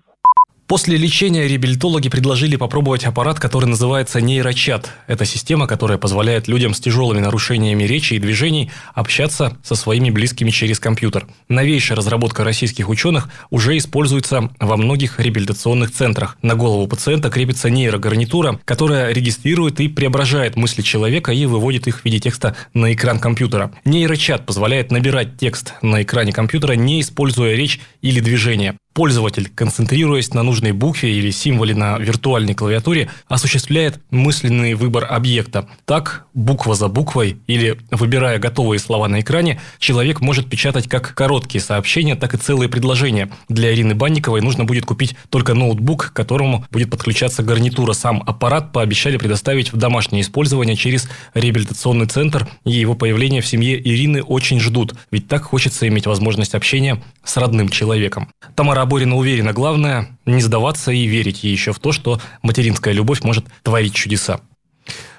После 0.73 0.97
лечения 0.97 1.47
реабилитологи 1.47 2.09
предложили 2.09 2.57
попробовать 2.57 3.05
аппарат, 3.05 3.39
который 3.39 3.67
называется 3.67 4.23
нейрочат. 4.23 4.89
Это 5.07 5.27
система, 5.27 5.67
которая 5.67 5.99
позволяет 5.99 6.49
людям 6.49 6.73
с 6.73 6.81
тяжелыми 6.81 7.21
нарушениями 7.21 7.83
речи 7.83 8.15
и 8.15 8.19
движений 8.19 8.71
общаться 8.95 9.59
со 9.63 9.75
своими 9.75 10.09
близкими 10.09 10.49
через 10.49 10.81
компьютер. 10.81 11.27
Новейшая 11.51 11.97
разработка 11.97 12.43
российских 12.43 12.89
ученых 12.89 13.29
уже 13.51 13.77
используется 13.77 14.49
во 14.61 14.79
многих 14.79 15.21
реабилитационных 15.21 15.93
центрах. 15.93 16.39
На 16.41 16.55
голову 16.55 16.87
пациента 16.87 17.29
крепится 17.29 17.69
нейрогарнитура, 17.69 18.59
которая 18.65 19.13
регистрирует 19.13 19.79
и 19.79 19.89
преображает 19.89 20.57
мысли 20.57 20.81
человека 20.81 21.33
и 21.33 21.45
выводит 21.45 21.87
их 21.87 22.01
в 22.01 22.05
виде 22.07 22.19
текста 22.19 22.57
на 22.73 22.95
экран 22.95 23.19
компьютера. 23.19 23.73
Нейрочат 23.85 24.47
позволяет 24.47 24.91
набирать 24.91 25.37
текст 25.37 25.75
на 25.83 26.03
экране 26.03 26.33
компьютера, 26.33 26.73
не 26.73 27.03
используя 27.03 27.55
речь 27.57 27.79
или 28.01 28.21
движение. 28.21 28.79
Пользователь, 28.93 29.49
концентрируясь 29.49 30.35
на 30.35 30.43
нужной 30.43 30.73
букве 30.73 31.17
или 31.17 31.31
символе 31.31 31.75
на 31.75 31.99
виртуальной 31.99 32.55
клавиатуре, 32.55 33.09
осуществляет 33.27 34.01
мысленный 34.11 34.75
выбор 34.75 35.07
объекта. 35.09 35.67
Так, 35.87 36.27
буква 36.35 36.75
за 36.75 36.89
буквой 36.89 37.39
или 37.47 37.79
выбирая 37.91 38.39
готовые 38.39 38.79
слова 38.79 39.09
на 39.09 39.21
экране, 39.21 39.61
человек 39.79 40.21
может 40.21 40.51
печатать 40.51 40.89
как 40.89 41.15
короткие 41.15 41.63
сообщения, 41.63 42.17
так 42.17 42.35
и 42.35 42.37
целые 42.37 42.69
предложения. 42.69 43.31
Для 43.49 43.73
Ирины 43.73 43.95
Банниковой 43.95 44.43
нужно 44.43 44.65
будет 44.65 44.85
купить 44.85 45.17
только 45.31 45.55
ноутбук, 45.55 46.11
к 46.11 46.13
которому 46.13 46.67
будет 46.71 46.91
подключаться 46.91 47.43
гарнитура. 47.43 47.95
Сам 47.95 48.23
аппарат 48.27 48.73
пообещали 48.73 49.17
предоставить 49.17 49.73
в 49.73 49.77
домашнее 49.77 50.21
использование 50.21 50.77
через 50.77 51.09
реабилитационный 51.33 52.07
центр, 52.07 52.47
и 52.65 52.73
его 52.73 52.95
появление 52.95 53.41
в 53.41 53.47
семье 53.47 53.81
Ирины 53.81 54.23
очень 54.23 54.61
ждут, 54.61 54.95
ведь 55.11 55.29
так 55.29 55.45
хочется 55.45 55.89
иметь 55.89 56.07
возможность 56.07 56.55
общения 56.55 57.03
с 57.25 57.39
родным 57.39 57.71
человеком. 57.71 58.29
Тамара 58.55 58.82
Тамара 58.83 58.91
Борина 58.91 59.17
уверена, 59.17 59.53
главное 59.53 60.19
не 60.27 60.41
сдаваться 60.41 60.91
и 60.91 61.07
верить 61.07 61.45
еще 61.45 61.73
в 61.73 61.79
то, 61.79 61.93
что 61.93 62.21
материнская 62.43 62.93
любовь 62.93 63.23
может 63.23 63.47
творить 63.63 63.95
чудеса. 63.95 64.41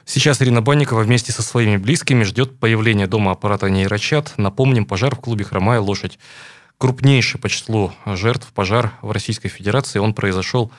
Сейчас 0.03 0.41
Ирина 0.41 0.61
Банникова 0.61 1.03
вместе 1.03 1.31
со 1.31 1.41
своими 1.41 1.77
близкими 1.77 2.23
ждет 2.23 2.59
появления 2.59 3.07
дома 3.07 3.31
аппарата 3.31 3.69
нейрочат. 3.69 4.33
Напомним, 4.35 4.85
пожар 4.85 5.15
в 5.15 5.21
клубе 5.21 5.45
«Хромая 5.45 5.79
лошадь». 5.79 6.19
Крупнейший 6.77 7.39
по 7.39 7.47
числу 7.47 7.93
жертв 8.05 8.51
пожар 8.53 8.91
в 9.01 9.11
Российской 9.11 9.47
Федерации. 9.47 9.99
Он 9.99 10.13
произошел 10.13 10.69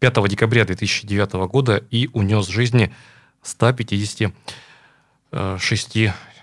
5 0.00 0.28
декабря 0.28 0.66
2009 0.66 1.32
года 1.48 1.82
и 1.90 2.10
унес 2.12 2.46
жизни 2.48 2.92
156 3.42 4.24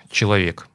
человек. 0.10 0.68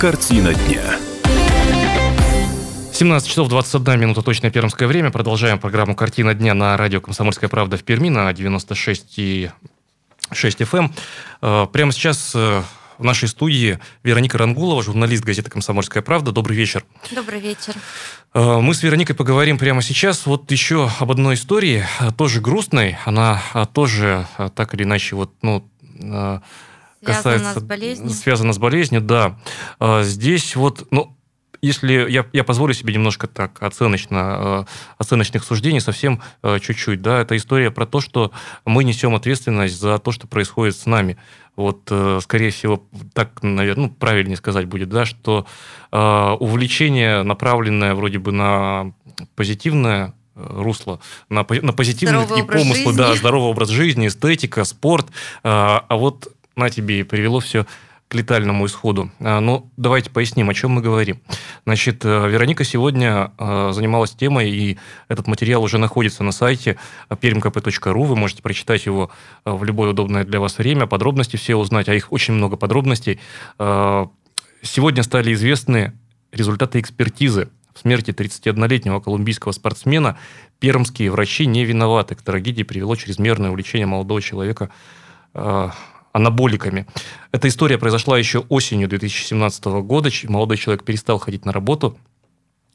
Картина 0.00 0.54
дня. 0.54 0.96
17 2.94 3.28
часов 3.28 3.50
21 3.50 4.00
минута 4.00 4.22
точное 4.22 4.50
пермское 4.50 4.88
время. 4.88 5.10
Продолжаем 5.10 5.58
программу 5.58 5.94
«Картина 5.94 6.32
дня» 6.32 6.54
на 6.54 6.74
радио 6.78 7.02
«Комсомольская 7.02 7.50
правда» 7.50 7.76
в 7.76 7.84
Перми 7.84 8.08
на 8.08 8.30
96,6 8.30 9.52
FM. 10.32 10.90
Э, 11.42 11.66
прямо 11.70 11.92
сейчас 11.92 12.32
э, 12.34 12.62
в 12.96 13.04
нашей 13.04 13.28
студии 13.28 13.78
Вероника 14.02 14.38
Рангулова, 14.38 14.82
журналист 14.82 15.22
газеты 15.22 15.50
«Комсомольская 15.50 16.02
правда». 16.02 16.32
Добрый 16.32 16.56
вечер. 16.56 16.82
Добрый 17.14 17.40
вечер. 17.40 17.74
Э, 18.32 18.58
мы 18.58 18.72
с 18.72 18.82
Вероникой 18.82 19.14
поговорим 19.14 19.58
прямо 19.58 19.82
сейчас 19.82 20.24
вот 20.24 20.50
еще 20.50 20.90
об 20.98 21.10
одной 21.10 21.34
истории, 21.34 21.84
тоже 22.16 22.40
грустной. 22.40 22.96
Она 23.04 23.42
тоже 23.74 24.26
так 24.54 24.72
или 24.72 24.84
иначе 24.84 25.14
вот, 25.14 25.34
ну, 25.42 25.68
касается... 27.04 27.44
Связано 27.44 27.60
с 27.60 27.62
болезнью? 27.62 28.10
Связано 28.10 28.52
с 28.52 28.58
болезнью, 28.58 29.00
да. 29.00 29.38
А, 29.78 30.02
здесь 30.02 30.56
вот, 30.56 30.86
ну, 30.90 31.16
если 31.62 32.10
я, 32.10 32.26
я 32.32 32.44
позволю 32.44 32.72
себе 32.72 32.94
немножко 32.94 33.26
так 33.26 33.62
оценочно, 33.62 34.66
э, 34.68 34.70
оценочных 34.98 35.44
суждений, 35.44 35.80
совсем 35.80 36.22
э, 36.42 36.58
чуть-чуть, 36.58 37.02
да, 37.02 37.20
это 37.20 37.36
история 37.36 37.70
про 37.70 37.86
то, 37.86 38.00
что 38.00 38.32
мы 38.64 38.84
несем 38.84 39.14
ответственность 39.14 39.78
за 39.78 39.98
то, 39.98 40.12
что 40.12 40.26
происходит 40.26 40.76
с 40.76 40.86
нами. 40.86 41.18
Вот, 41.56 41.88
э, 41.90 42.20
скорее 42.22 42.50
всего, 42.50 42.82
так, 43.12 43.42
наверное, 43.42 43.88
ну, 43.88 43.90
правильнее 43.90 44.36
сказать 44.36 44.66
будет, 44.66 44.88
да, 44.88 45.04
что 45.04 45.46
увлечение, 45.92 47.24
направленное 47.24 47.96
вроде 47.96 48.20
бы 48.20 48.30
на 48.30 48.92
позитивное 49.34 50.14
русло, 50.36 51.00
на, 51.28 51.44
на 51.48 51.72
позитивные 51.72 52.24
здоровый 52.24 52.44
такие 52.46 52.64
помыслы, 52.64 52.92
жизни. 52.92 52.96
да, 52.96 53.14
здоровый 53.16 53.50
образ 53.50 53.70
жизни, 53.70 54.06
эстетика, 54.06 54.62
спорт, 54.62 55.08
а 55.42 55.84
вот 55.90 56.32
на 56.60 56.70
тебе 56.70 57.00
и 57.00 57.02
привело 57.02 57.40
все 57.40 57.66
к 58.10 58.14
летальному 58.14 58.66
исходу. 58.66 59.10
А, 59.20 59.38
Но 59.40 59.40
ну, 59.40 59.70
давайте 59.76 60.10
поясним, 60.10 60.50
о 60.50 60.54
чем 60.54 60.72
мы 60.72 60.82
говорим. 60.82 61.20
Значит, 61.64 62.04
э, 62.04 62.28
Вероника 62.28 62.64
сегодня 62.64 63.30
э, 63.38 63.70
занималась 63.72 64.10
темой, 64.10 64.50
и 64.50 64.78
этот 65.06 65.28
материал 65.28 65.62
уже 65.62 65.78
находится 65.78 66.24
на 66.24 66.32
сайте 66.32 66.76
permkp.ru. 67.08 68.04
Вы 68.04 68.16
можете 68.16 68.42
прочитать 68.42 68.84
его 68.84 69.12
э, 69.44 69.52
в 69.52 69.62
любое 69.62 69.90
удобное 69.90 70.24
для 70.24 70.40
вас 70.40 70.58
время, 70.58 70.88
подробности 70.88 71.36
все 71.36 71.54
узнать, 71.54 71.88
а 71.88 71.94
их 71.94 72.12
очень 72.12 72.34
много 72.34 72.56
подробностей. 72.56 73.20
Сегодня 74.62 75.02
стали 75.04 75.32
известны 75.32 75.92
результаты 76.32 76.80
экспертизы 76.80 77.48
в 77.72 77.78
смерти 77.78 78.10
31-летнего 78.10 78.98
колумбийского 78.98 79.52
спортсмена. 79.52 80.18
Пермские 80.58 81.12
врачи 81.12 81.46
не 81.46 81.64
виноваты. 81.64 82.16
К 82.16 82.22
трагедии 82.22 82.64
привело 82.64 82.96
чрезмерное 82.96 83.50
увлечение 83.50 83.86
молодого 83.86 84.20
человека 84.20 84.70
анаболиками. 86.12 86.86
Эта 87.32 87.48
история 87.48 87.78
произошла 87.78 88.18
еще 88.18 88.40
осенью 88.48 88.88
2017 88.88 89.64
года. 89.82 90.10
Молодой 90.24 90.56
человек 90.56 90.84
перестал 90.84 91.18
ходить 91.18 91.44
на 91.44 91.52
работу, 91.52 91.96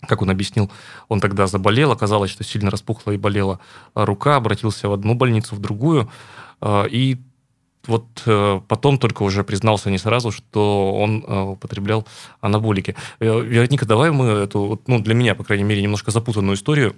как 0.07 0.21
он 0.21 0.29
объяснил, 0.29 0.71
он 1.07 1.19
тогда 1.19 1.47
заболел, 1.47 1.91
оказалось, 1.91 2.31
что 2.31 2.43
сильно 2.43 2.69
распухла 2.69 3.11
и 3.11 3.17
болела 3.17 3.59
рука, 3.95 4.35
обратился 4.35 4.87
в 4.87 4.93
одну 4.93 5.15
больницу, 5.15 5.55
в 5.55 5.59
другую, 5.59 6.09
а, 6.61 6.85
и 6.85 7.17
вот 7.87 8.23
э, 8.25 8.61
потом 8.67 8.97
только 8.97 9.21
уже 9.21 9.43
признался 9.43 9.91
не 9.91 9.99
сразу, 9.99 10.31
что 10.31 10.93
он 10.93 11.23
э, 11.27 11.39
употреблял 11.41 12.07
анаболики. 12.41 12.95
Э, 13.19 13.41
Вероника, 13.41 13.85
давай 13.85 14.09
мы 14.09 14.25
эту, 14.25 14.81
ну, 14.87 14.99
для 14.99 15.13
меня, 15.13 15.35
по 15.35 15.43
крайней 15.43 15.65
мере, 15.65 15.83
немножко 15.83 16.09
запутанную 16.09 16.55
историю 16.55 16.95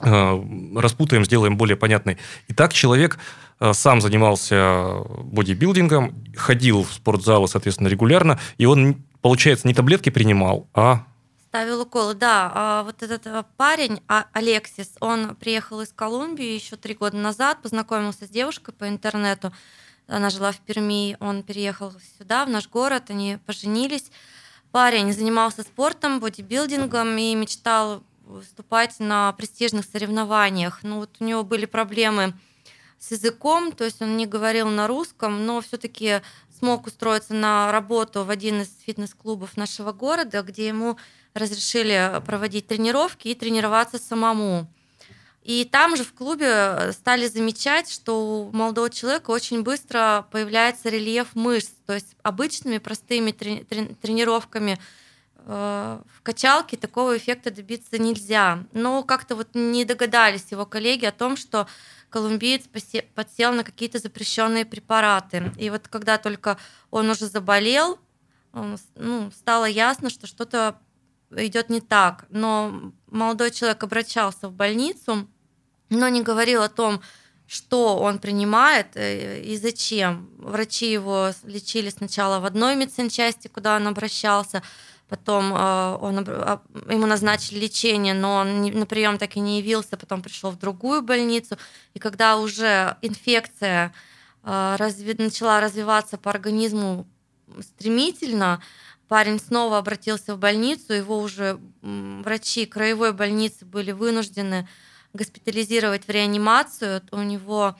распутаем, 0.00 1.24
сделаем 1.24 1.56
более 1.56 1.76
понятной. 1.76 2.18
Итак, 2.48 2.72
человек 2.72 3.18
Э, 3.60 3.74
сам 3.74 4.00
занимался 4.00 5.02
бодибилдингом, 5.18 6.24
ходил 6.34 6.82
в 6.82 6.92
спортзалы, 6.92 7.46
соответственно, 7.46 7.88
регулярно, 7.88 8.40
и 8.56 8.64
он, 8.64 9.04
получается, 9.20 9.68
не 9.68 9.74
таблетки 9.74 10.10
принимал, 10.10 10.66
а 10.74 11.04
Ставил 11.48 11.80
уколы, 11.80 12.14
да. 12.14 12.50
А 12.54 12.82
вот 12.84 13.02
этот 13.02 13.26
э, 13.26 13.44
парень, 13.56 14.00
а, 14.08 14.26
Алексис, 14.32 14.92
он 15.00 15.34
приехал 15.34 15.80
из 15.80 15.92
Колумбии 15.92 16.54
еще 16.54 16.76
три 16.76 16.94
года 16.94 17.16
назад, 17.16 17.60
познакомился 17.60 18.26
с 18.26 18.30
девушкой 18.30 18.72
по 18.72 18.88
интернету. 18.88 19.52
Она 20.06 20.30
жила 20.30 20.52
в 20.52 20.58
Перми, 20.58 21.16
он 21.20 21.42
переехал 21.42 21.92
сюда, 22.18 22.46
в 22.46 22.50
наш 22.50 22.68
город, 22.68 23.04
они 23.08 23.38
поженились. 23.46 24.10
Парень 24.70 25.12
занимался 25.12 25.62
спортом, 25.62 26.20
бодибилдингом 26.20 27.18
и 27.18 27.34
мечтал 27.34 28.04
выступать 28.30 28.98
на 28.98 29.32
престижных 29.32 29.84
соревнованиях. 29.84 30.80
Ну 30.82 31.00
вот 31.00 31.16
у 31.20 31.24
него 31.24 31.44
были 31.44 31.66
проблемы 31.66 32.34
с 32.98 33.10
языком, 33.10 33.72
то 33.72 33.84
есть 33.84 34.02
он 34.02 34.16
не 34.16 34.26
говорил 34.26 34.68
на 34.68 34.86
русском, 34.86 35.46
но 35.46 35.60
все-таки 35.60 36.20
смог 36.58 36.86
устроиться 36.86 37.34
на 37.34 37.72
работу 37.72 38.24
в 38.24 38.30
один 38.30 38.60
из 38.60 38.70
фитнес-клубов 38.84 39.56
нашего 39.56 39.92
города, 39.92 40.42
где 40.42 40.68
ему 40.68 40.98
разрешили 41.34 42.20
проводить 42.26 42.66
тренировки 42.66 43.28
и 43.28 43.34
тренироваться 43.34 43.98
самому. 43.98 44.68
И 45.42 45.64
там 45.64 45.96
же 45.96 46.04
в 46.04 46.12
клубе 46.12 46.92
стали 46.92 47.26
замечать, 47.26 47.90
что 47.90 48.44
у 48.44 48.52
молодого 48.52 48.90
человека 48.90 49.30
очень 49.30 49.62
быстро 49.62 50.26
появляется 50.30 50.90
рельеф 50.90 51.34
мышц, 51.34 51.70
то 51.86 51.94
есть 51.94 52.14
обычными 52.22 52.78
простыми 52.78 53.30
трени- 53.30 53.94
тренировками 53.94 54.78
в 55.46 56.22
качалке 56.22 56.76
такого 56.76 57.16
эффекта 57.16 57.50
добиться 57.50 57.98
нельзя. 57.98 58.64
Но 58.72 59.02
как-то 59.02 59.36
вот 59.36 59.48
не 59.54 59.84
догадались 59.84 60.46
его 60.50 60.66
коллеги 60.66 61.06
о 61.06 61.12
том, 61.12 61.36
что 61.36 61.66
колумбиец 62.10 62.64
подсел 63.14 63.52
на 63.52 63.64
какие-то 63.64 63.98
запрещенные 63.98 64.64
препараты. 64.64 65.52
И 65.56 65.70
вот 65.70 65.88
когда 65.88 66.18
только 66.18 66.58
он 66.90 67.08
уже 67.08 67.26
заболел, 67.26 67.98
ну, 68.52 69.30
стало 69.30 69.64
ясно, 69.64 70.10
что 70.10 70.26
что-то 70.26 70.78
идет 71.30 71.70
не 71.70 71.80
так. 71.80 72.26
Но 72.30 72.92
молодой 73.06 73.50
человек 73.50 73.82
обращался 73.82 74.48
в 74.48 74.52
больницу, 74.52 75.28
но 75.88 76.08
не 76.08 76.22
говорил 76.22 76.62
о 76.62 76.68
том, 76.68 77.00
что 77.46 77.98
он 77.98 78.20
принимает 78.20 78.96
э, 78.96 79.42
и 79.42 79.56
зачем. 79.56 80.30
Врачи 80.38 80.90
его 80.90 81.30
лечили 81.42 81.90
сначала 81.90 82.38
в 82.38 82.44
одной 82.44 82.76
медсанчасти, 82.76 83.48
куда 83.48 83.76
он 83.76 83.88
обращался, 83.88 84.62
Потом 85.10 85.52
э, 85.52 85.96
он, 86.00 86.18
ему 86.88 87.06
назначили 87.06 87.58
лечение, 87.58 88.14
но 88.14 88.36
он 88.36 88.62
на 88.62 88.86
прием 88.86 89.18
так 89.18 89.36
и 89.36 89.40
не 89.40 89.58
явился, 89.58 89.96
потом 89.96 90.22
пришел 90.22 90.52
в 90.52 90.58
другую 90.58 91.02
больницу. 91.02 91.58
И 91.94 91.98
когда 91.98 92.36
уже 92.36 92.96
инфекция 93.02 93.92
э, 94.44 94.76
начала 95.18 95.60
развиваться 95.60 96.16
по 96.16 96.30
организму 96.30 97.08
стремительно, 97.60 98.62
парень 99.08 99.40
снова 99.40 99.78
обратился 99.78 100.36
в 100.36 100.38
больницу, 100.38 100.92
его 100.92 101.18
уже 101.18 101.58
врачи 101.82 102.64
краевой 102.64 103.12
больницы 103.12 103.64
были 103.64 103.90
вынуждены 103.90 104.68
госпитализировать 105.12 106.06
в 106.06 106.08
реанимацию. 106.08 107.02
У 107.10 107.18
него 107.18 107.74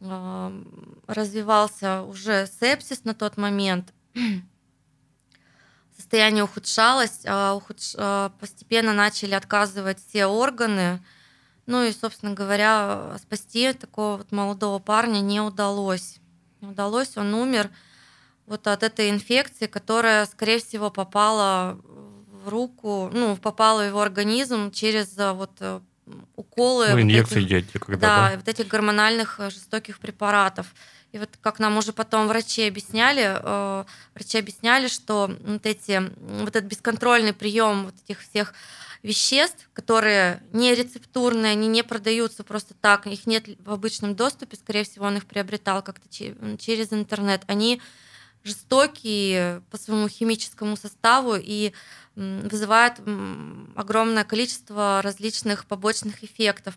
э, 0.00 0.62
развивался 1.06 2.02
уже 2.02 2.46
сепсис 2.60 3.04
на 3.04 3.14
тот 3.14 3.38
момент 3.38 3.94
состояние 5.96 6.44
ухудшалось, 6.44 7.20
а, 7.24 7.54
ухудш... 7.54 7.94
А, 7.96 8.30
постепенно 8.40 8.92
начали 8.92 9.34
отказывать 9.34 9.98
все 10.06 10.26
органы. 10.26 11.02
Ну 11.66 11.82
и, 11.82 11.92
собственно 11.92 12.34
говоря, 12.34 13.16
спасти 13.22 13.72
такого 13.72 14.18
вот 14.18 14.32
молодого 14.32 14.78
парня 14.78 15.20
не 15.20 15.40
удалось. 15.40 16.16
Не 16.60 16.68
удалось, 16.68 17.16
он 17.16 17.34
умер 17.34 17.70
вот 18.46 18.66
от 18.66 18.82
этой 18.82 19.10
инфекции, 19.10 19.66
которая, 19.66 20.26
скорее 20.26 20.58
всего, 20.58 20.90
попала 20.90 21.78
в 22.44 22.48
руку, 22.48 23.10
ну, 23.12 23.36
попала 23.36 23.82
в 23.82 23.86
его 23.86 24.02
организм 24.02 24.70
через 24.70 25.18
а, 25.18 25.32
вот 25.32 25.52
э, 25.60 25.80
уколы. 26.36 26.88
Ну, 26.90 27.00
инъекции 27.00 27.40
вот 27.40 27.52
этих, 27.52 27.80
когда, 27.80 27.96
да, 27.96 28.30
да, 28.30 28.36
вот 28.36 28.48
этих 28.48 28.68
гормональных 28.68 29.40
э, 29.40 29.50
жестоких 29.50 29.98
препаратов. 29.98 30.74
И 31.14 31.18
вот 31.18 31.30
как 31.40 31.60
нам 31.60 31.78
уже 31.78 31.92
потом 31.92 32.26
врачи 32.26 32.66
объясняли, 32.66 33.38
э, 33.40 33.84
врачи 34.16 34.36
объясняли, 34.36 34.88
что 34.88 35.30
вот 35.46 35.64
эти, 35.64 36.02
вот 36.42 36.56
этот 36.56 36.64
бесконтрольный 36.64 37.32
прием 37.32 37.84
вот 37.84 37.94
этих 38.04 38.20
всех 38.20 38.52
веществ, 39.04 39.70
которые 39.74 40.42
не 40.50 40.74
рецептурные, 40.74 41.52
они 41.52 41.68
не 41.68 41.84
продаются 41.84 42.42
просто 42.42 42.74
так, 42.74 43.06
их 43.06 43.28
нет 43.28 43.46
в 43.64 43.70
обычном 43.70 44.16
доступе, 44.16 44.56
скорее 44.56 44.82
всего, 44.82 45.06
он 45.06 45.16
их 45.16 45.26
приобретал 45.26 45.82
как-то 45.82 46.08
через 46.08 46.92
интернет, 46.92 47.42
они 47.46 47.80
жестокий 48.42 49.60
по 49.70 49.78
своему 49.78 50.08
химическому 50.08 50.76
составу 50.76 51.36
и 51.36 51.72
вызывает 52.16 52.94
огромное 53.76 54.24
количество 54.24 55.00
различных 55.00 55.66
побочных 55.66 56.24
эффектов. 56.24 56.74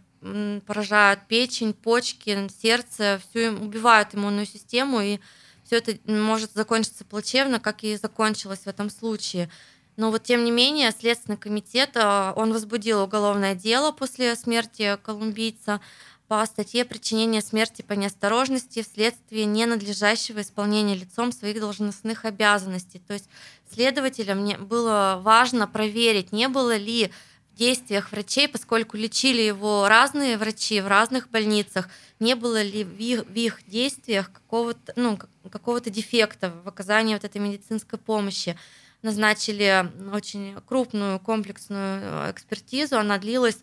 Поражают 0.66 1.22
печень, 1.28 1.74
почки, 1.74 2.50
сердце, 2.62 3.22
все 3.30 3.52
убивают 3.52 4.16
иммунную 4.16 4.46
систему, 4.46 5.00
и 5.00 5.20
все 5.64 5.78
это 5.78 5.98
может 6.10 6.54
закончиться 6.54 7.06
плачевно, 7.06 7.60
как 7.60 7.84
и 7.84 7.96
закончилось 7.98 8.62
в 8.66 8.68
этом 8.68 8.90
случае. 8.90 9.50
Но 9.98 10.12
вот 10.12 10.24
тем 10.24 10.46
не 10.46 10.52
менее 10.52 10.92
Следственный 10.92 11.38
комитет, 11.38 11.92
э, 11.96 12.34
он 12.36 12.54
возбудил 12.54 13.02
уголовное 13.02 13.56
дело 13.56 13.92
после 13.92 14.36
смерти 14.36 14.98
колумбийца 15.04 15.82
по 16.28 16.46
статье 16.46 16.86
причинения 16.86 17.42
смерти 17.42 17.82
по 17.82 17.94
неосторожности 17.94 18.84
вследствие 18.84 19.46
ненадлежащего 19.46 20.42
исполнения 20.42 20.96
лицом 20.96 21.32
своих 21.32 21.60
должностных 21.60 22.26
обязанностей. 22.26 23.02
То 23.08 23.14
есть 23.14 23.30
следователям 23.74 24.68
было 24.68 25.20
важно 25.22 25.68
проверить, 25.68 26.32
не 26.32 26.48
было 26.48 26.76
ли 26.76 27.12
действиях 27.58 28.12
врачей, 28.12 28.48
поскольку 28.48 28.96
лечили 28.96 29.42
его 29.42 29.88
разные 29.88 30.38
врачи 30.38 30.80
в 30.80 30.88
разных 30.88 31.30
больницах, 31.30 31.90
не 32.20 32.36
было 32.36 32.62
ли 32.62 32.84
в 32.84 32.98
их, 32.98 33.26
в 33.26 33.34
их 33.34 33.60
действиях 33.68 34.32
какого-то 34.32 34.94
ну, 34.96 35.20
какого 35.52 35.82
дефекта 35.82 36.54
в 36.64 36.68
оказании 36.68 37.14
вот 37.16 37.24
этой 37.24 37.42
медицинской 37.42 38.00
помощи. 38.00 38.58
Назначили 39.02 39.92
очень 40.14 40.56
крупную 40.66 41.20
комплексную 41.20 42.02
э, 42.02 42.32
экспертизу, 42.32 42.98
она 42.98 43.18
длилась 43.18 43.60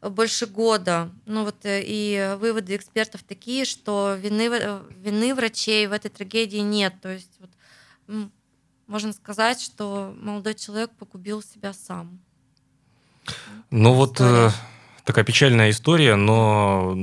больше 0.00 0.46
года. 0.46 1.10
Ну 1.26 1.44
вот 1.44 1.64
э, 1.64 1.82
и 1.84 2.36
выводы 2.38 2.76
экспертов 2.76 3.22
такие, 3.22 3.64
что 3.64 4.14
вины, 4.14 4.48
э, 4.48 4.82
вины 4.90 5.34
врачей 5.34 5.86
в 5.86 5.92
этой 5.92 6.10
трагедии 6.10 6.58
нет. 6.58 6.94
То 7.02 7.12
есть 7.12 7.32
вот, 7.40 7.50
можно 8.86 9.12
сказать, 9.12 9.60
что 9.60 10.14
молодой 10.16 10.54
человек 10.54 10.90
погубил 10.92 11.42
себя 11.42 11.72
сам. 11.72 12.20
Ну 13.70 13.92
вот 13.92 14.20
э, 14.20 14.50
такая 15.04 15.24
печальная 15.24 15.70
история, 15.70 16.16
но, 16.16 16.96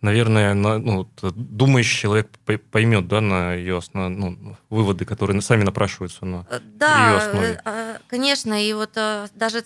наверное, 0.00 0.54
на, 0.54 0.78
ну, 0.78 1.08
думающий 1.22 1.98
человек 1.98 2.28
поймет, 2.70 3.08
да, 3.08 3.20
на 3.20 3.54
ее 3.54 3.78
основ... 3.78 4.10
ну, 4.10 4.56
выводы, 4.70 5.04
которые 5.04 5.40
сами 5.42 5.64
напрашиваются 5.64 6.24
на 6.24 6.46
да, 6.76 7.10
ее 7.10 7.16
основе. 7.16 8.00
конечно, 8.08 8.64
и 8.64 8.72
вот 8.72 8.98
даже 9.34 9.64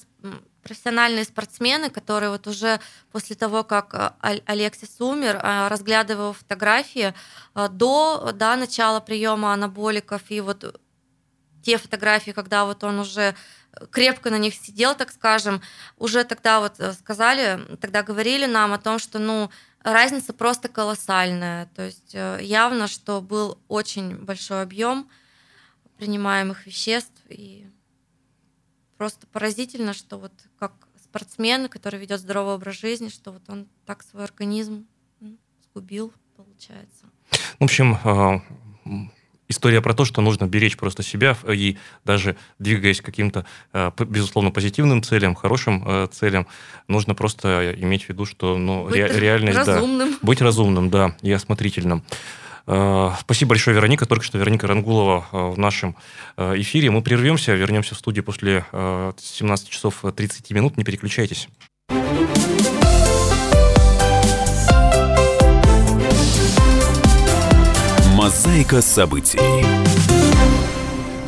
профессиональные 0.69 1.25
спортсмены, 1.25 1.89
которые 1.91 2.31
вот 2.31 2.47
уже 2.47 2.81
после 3.11 3.37
того, 3.37 3.65
как 3.65 3.95
э, 3.95 4.41
Алексис 4.45 5.01
умер, 5.01 5.41
э, 5.43 5.69
разглядывая 5.69 6.33
фотографии 6.33 7.15
э, 7.55 7.69
до 7.71 8.33
да, 8.35 8.57
начала 8.57 9.01
приема 9.01 9.55
анаболиков 9.55 10.23
и 10.29 10.41
вот 10.41 10.81
те 11.63 11.79
фотографии, 11.79 12.33
когда 12.33 12.67
вот 12.67 12.85
он 12.85 12.99
уже 12.99 13.35
крепко 13.91 14.31
на 14.31 14.39
них 14.39 14.55
сидел, 14.55 14.95
так 14.95 15.11
скажем, 15.13 15.61
уже 15.97 16.25
тогда 16.25 16.61
вот 16.61 16.81
сказали, 16.99 17.61
тогда 17.81 18.03
говорили 18.03 18.47
нам 18.47 18.73
о 18.73 18.79
том, 18.79 18.99
что 18.99 19.19
ну 19.19 19.51
разница 19.83 20.33
просто 20.33 20.69
колоссальная, 20.69 21.67
то 21.75 21.83
есть 21.83 22.15
явно, 22.15 22.89
что 22.89 23.21
был 23.21 23.59
очень 23.69 24.17
большой 24.17 24.63
объем 24.63 25.09
принимаемых 25.99 26.67
веществ. 26.67 27.21
И 27.29 27.67
просто 28.97 29.27
поразительно, 29.27 29.93
что 29.93 30.19
вот 30.19 30.33
как 30.59 30.73
спортсмен, 31.03 31.69
который 31.69 32.01
ведет 32.01 32.21
здоровый 32.21 32.55
образ 32.55 32.77
жизни, 32.77 33.09
что 33.09 33.33
вот 33.33 33.43
он 33.49 33.69
так 33.85 34.03
свой 34.03 34.25
организм 34.25 34.87
сгубил, 35.65 36.13
получается. 36.37 37.07
В 37.59 37.65
общем, 37.65 37.99
а, 38.05 38.41
история 39.49 39.81
про 39.81 39.95
то, 39.95 40.05
что 40.05 40.21
нужно 40.21 40.47
беречь 40.47 40.77
просто 40.77 41.03
себя 41.03 41.37
и 41.49 41.77
даже 42.05 42.37
двигаясь 42.59 43.01
к 43.01 43.05
каким-то, 43.05 43.45
а, 43.73 43.93
безусловно, 43.99 44.51
позитивным 44.51 45.03
целям, 45.03 45.35
хорошим 45.35 45.83
а, 45.87 46.07
целям, 46.07 46.47
нужно 46.87 47.15
просто 47.15 47.75
иметь 47.79 48.05
в 48.05 48.09
виду, 48.11 48.25
что 48.25 48.57
ну, 48.57 48.85
быть 48.85 48.95
ре- 48.95 49.09
реальность... 49.21 49.59
Разумным. 49.59 50.11
Да, 50.11 50.19
быть 50.23 50.41
разумным, 50.41 50.91
да, 50.91 51.17
и 51.23 51.33
осмотрительным. 51.33 52.03
Э, 52.69 53.13
спасибо 53.21 53.51
большое, 53.51 53.75
Вероника. 53.75 54.07
Только 54.07 54.25
что 54.25 54.37
Вероника 54.39 54.67
Рангулова 54.67 55.27
э, 55.33 55.37
в 55.51 55.59
нашем 55.59 55.97
э, 56.37 56.61
эфире. 56.61 56.91
Мы 56.91 57.03
прервемся, 57.03 57.55
вернемся 57.55 57.95
в 57.95 57.99
студию 57.99 58.23
после 58.25 58.65
17 58.73 59.69
часов 59.69 60.05
30 60.15 60.51
минут. 60.51 60.77
Не 60.77 60.85
переключайтесь. 60.85 61.49
Мозаика 68.29 68.83
событий. 68.83 69.88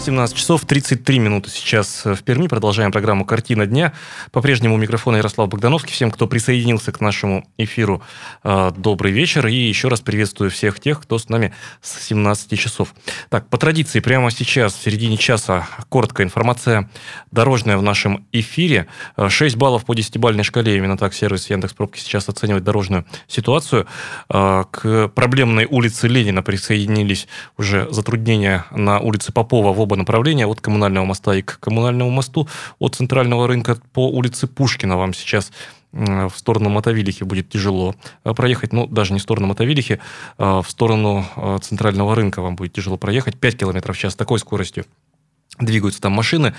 17 0.01 0.35
часов 0.35 0.65
33 0.65 1.19
минуты 1.19 1.51
сейчас 1.51 2.07
в 2.07 2.23
Перми. 2.23 2.47
Продолжаем 2.47 2.91
программу 2.91 3.27
«Картина 3.27 3.67
дня». 3.67 3.93
По-прежнему 4.33 4.77
у 4.77 4.79
микрофона 4.79 5.17
Ярослав 5.17 5.51
Богдановский. 5.51 5.93
Всем, 5.93 6.11
кто 6.11 6.27
присоединился 6.27 6.91
к 6.91 7.03
нашему 7.03 7.47
эфиру, 7.59 8.03
э, 8.43 8.73
добрый 8.75 9.13
вечер. 9.13 9.47
И 9.47 9.55
еще 9.55 9.89
раз 9.89 10.01
приветствую 10.01 10.51
всех 10.51 10.81
тех, 10.81 11.03
кто 11.03 11.19
с 11.19 11.29
нами 11.29 11.53
с 11.83 12.01
17 12.03 12.57
часов. 12.57 12.95
Так, 13.29 13.49
по 13.49 13.59
традиции, 13.59 14.01
прямо 14.01 14.31
сейчас, 14.31 14.73
в 14.73 14.83
середине 14.83 15.19
часа, 15.19 15.69
короткая 15.91 16.27
информация 16.27 16.89
дорожная 17.31 17.77
в 17.77 17.83
нашем 17.83 18.27
эфире. 18.33 18.87
6 19.29 19.57
баллов 19.57 19.85
по 19.85 19.93
10-бальной 19.93 20.45
шкале. 20.45 20.79
Именно 20.79 20.97
так 20.97 21.13
сервис 21.13 21.51
Яндекс 21.51 21.75
Пробки 21.75 21.99
сейчас 21.99 22.27
оценивает 22.27 22.65
дорожную 22.65 23.05
ситуацию. 23.29 23.87
Э, 24.31 24.65
к 24.71 25.09
проблемной 25.09 25.67
улице 25.67 26.09
Ленина 26.09 26.43
присоединились 26.43 27.29
уже 27.59 27.87
затруднения 27.91 28.65
на 28.71 28.99
улице 29.01 29.31
Попова 29.31 29.75
в 29.75 29.90
оба 29.91 29.97
направления, 29.97 30.47
от 30.47 30.61
коммунального 30.61 31.05
моста 31.05 31.35
и 31.35 31.43
к 31.43 31.59
коммунальному 31.59 32.11
мосту, 32.11 32.49
от 32.79 32.95
центрального 32.95 33.49
рынка 33.49 33.77
по 33.93 34.09
улице 34.09 34.47
Пушкина. 34.47 34.97
Вам 34.97 35.15
сейчас 35.15 35.53
в 35.93 36.33
сторону 36.37 36.71
Мотовилихи 36.71 37.25
будет 37.25 37.49
тяжело 37.49 37.97
э, 38.25 38.33
проехать, 38.33 38.73
ну, 38.73 38.87
даже 38.87 39.13
не 39.13 39.19
в 39.19 39.23
сторону 39.23 39.49
Мотовилихи, 39.49 39.99
а 40.39 40.63
в 40.63 40.71
сторону 40.71 41.27
э, 41.35 41.59
центрального 41.63 42.15
рынка 42.15 42.43
вам 42.43 42.55
будет 42.55 42.73
тяжело 42.73 42.97
проехать, 42.97 43.37
5 43.37 43.57
км 43.59 43.93
в 43.93 43.99
час, 43.99 44.15
такой 44.15 44.39
скоростью 44.39 44.85
двигаются 45.59 46.01
там 46.01 46.13
машины. 46.13 46.55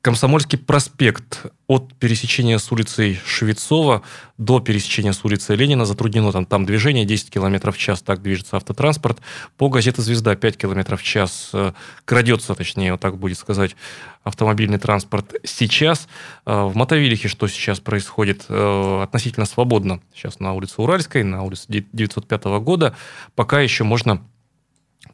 Комсомольский 0.00 0.58
проспект 0.58 1.46
от 1.66 1.92
пересечения 1.94 2.58
с 2.58 2.70
улицей 2.70 3.20
Швецова 3.26 4.02
до 4.38 4.60
пересечения 4.60 5.12
с 5.12 5.24
улицей 5.24 5.56
Ленина 5.56 5.84
затруднено 5.84 6.30
там, 6.30 6.46
там 6.46 6.64
движение 6.64 7.04
10 7.04 7.30
км 7.30 7.72
в 7.72 7.78
час, 7.78 8.00
так 8.02 8.22
движется 8.22 8.56
автотранспорт. 8.56 9.18
По 9.56 9.68
газете 9.68 10.00
«Звезда» 10.00 10.36
5 10.36 10.56
км 10.56 10.96
в 10.96 11.02
час 11.02 11.50
э, 11.52 11.72
крадется, 12.04 12.54
точнее, 12.54 12.92
вот 12.92 13.00
так 13.00 13.18
будет 13.18 13.38
сказать, 13.38 13.74
автомобильный 14.22 14.78
транспорт 14.78 15.34
сейчас. 15.44 16.08
Э, 16.46 16.62
в 16.62 16.76
Мотовилихе 16.76 17.26
что 17.28 17.48
сейчас 17.48 17.80
происходит? 17.80 18.44
Э, 18.48 19.02
относительно 19.02 19.46
свободно. 19.46 20.00
Сейчас 20.14 20.38
на 20.38 20.52
улице 20.52 20.74
Уральской, 20.78 21.24
на 21.24 21.42
улице 21.42 21.64
905 21.68 22.44
года. 22.60 22.94
Пока 23.34 23.60
еще 23.60 23.82
можно 23.82 24.22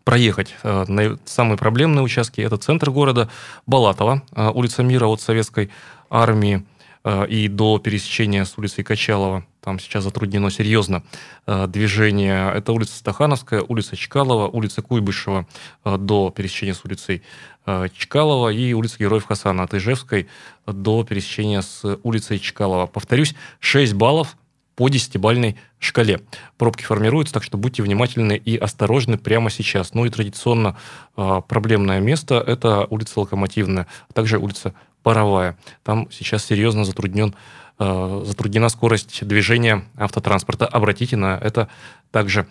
проехать. 0.05 0.55
Э, 0.63 0.85
самые 1.25 1.59
проблемные 1.59 2.03
участки– 2.03 2.41
это 2.43 2.57
центр 2.57 2.91
города, 2.91 3.29
Балатова, 3.67 4.23
э, 4.33 4.51
улица 4.51 4.83
Мира 4.83 5.07
от 5.07 5.21
Советской 5.21 5.71
армии 6.11 6.65
э, 7.03 7.27
и 7.27 7.49
до 7.49 7.79
пересечения 7.79 8.45
с 8.45 8.57
улицей 8.59 8.85
Качалова. 8.85 9.45
Там 9.61 9.79
сейчас 9.79 10.05
затруднено 10.05 10.51
серьезно 10.51 11.03
движение. 11.47 12.53
Это 12.55 12.73
улица 12.73 12.99
Стахановская, 12.99 13.63
улица 13.63 13.97
Чкалова, 13.97 14.47
улица 14.47 14.83
Куйбышева 14.83 15.47
до 15.87 16.29
пересечения 16.29 16.75
с 16.75 16.85
улицей 16.85 17.23
Чкалова 17.65 18.51
и 18.51 18.75
улица 18.75 18.99
Героев 18.99 19.25
Хасана 19.25 19.63
от 19.63 19.73
Ижевской 19.73 20.29
до 20.67 21.03
пересечения 21.03 21.63
с 21.63 21.99
улицей 22.03 22.41
Чкалова. 22.41 22.87
Повторюсь, 22.87 23.35
6 23.61 23.95
баллов 23.95 24.37
по 24.77 24.89
десятибальной 24.89 25.57
шкале. 25.79 26.21
Пробки 26.59 26.83
формируются, 26.83 27.35
так 27.35 27.43
что 27.43 27.59
будьте 27.59 27.83
внимательны 27.83 28.37
и 28.37 28.57
осторожны 28.57 29.19
прямо 29.19 29.51
сейчас. 29.51 29.95
Ну 29.95 30.05
и 30.05 30.11
традиционно 30.11 30.77
э, 31.17 31.43
проблемное 31.47 32.01
место– 32.01 32.43
это 32.47 32.87
улица 32.91 33.21
Локомотивная, 33.21 33.87
а 34.09 34.13
также 34.13 34.39
улица 34.39 34.75
Паровая. 35.03 35.59
Там 35.83 36.09
сейчас 36.11 36.45
серьезно 36.45 36.85
затруднен, 36.85 37.35
э, 37.79 38.23
затруднена 38.25 38.69
скорость 38.69 39.27
движения 39.27 39.85
автотранспорта. 39.97 40.67
Обратите 40.67 41.17
на 41.17 41.39
это 41.39 41.69
также 42.11 42.47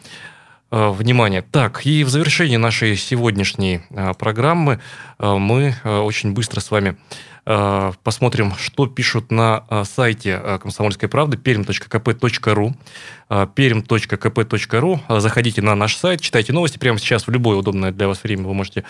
внимание. 0.73 1.43
Так, 1.43 1.85
и 1.85 2.03
в 2.03 2.09
завершении 2.09 2.57
нашей 2.57 2.95
сегодняшней 2.95 3.81
программы 4.17 4.79
мы 5.19 5.75
очень 5.83 6.33
быстро 6.33 6.61
с 6.61 6.71
вами 6.71 6.97
Э, 7.45 7.91
посмотрим, 8.03 8.53
что 8.57 8.87
пишут 8.87 9.29
на 9.31 9.65
э, 9.69 9.83
сайте 9.83 10.39
э, 10.41 10.59
«Комсомольской 10.59 11.09
правды» 11.09 11.37
perm.kp.ru 11.37 12.73
perm.kp.ru. 13.29 15.19
Заходите 15.19 15.61
на 15.61 15.75
наш 15.75 15.95
сайт, 15.97 16.21
читайте 16.21 16.53
новости. 16.53 16.77
Прямо 16.77 16.99
сейчас 16.99 17.25
в 17.25 17.31
любое 17.31 17.57
удобное 17.57 17.91
для 17.91 18.07
вас 18.07 18.21
время 18.21 18.43
вы 18.43 18.53
можете 18.53 18.83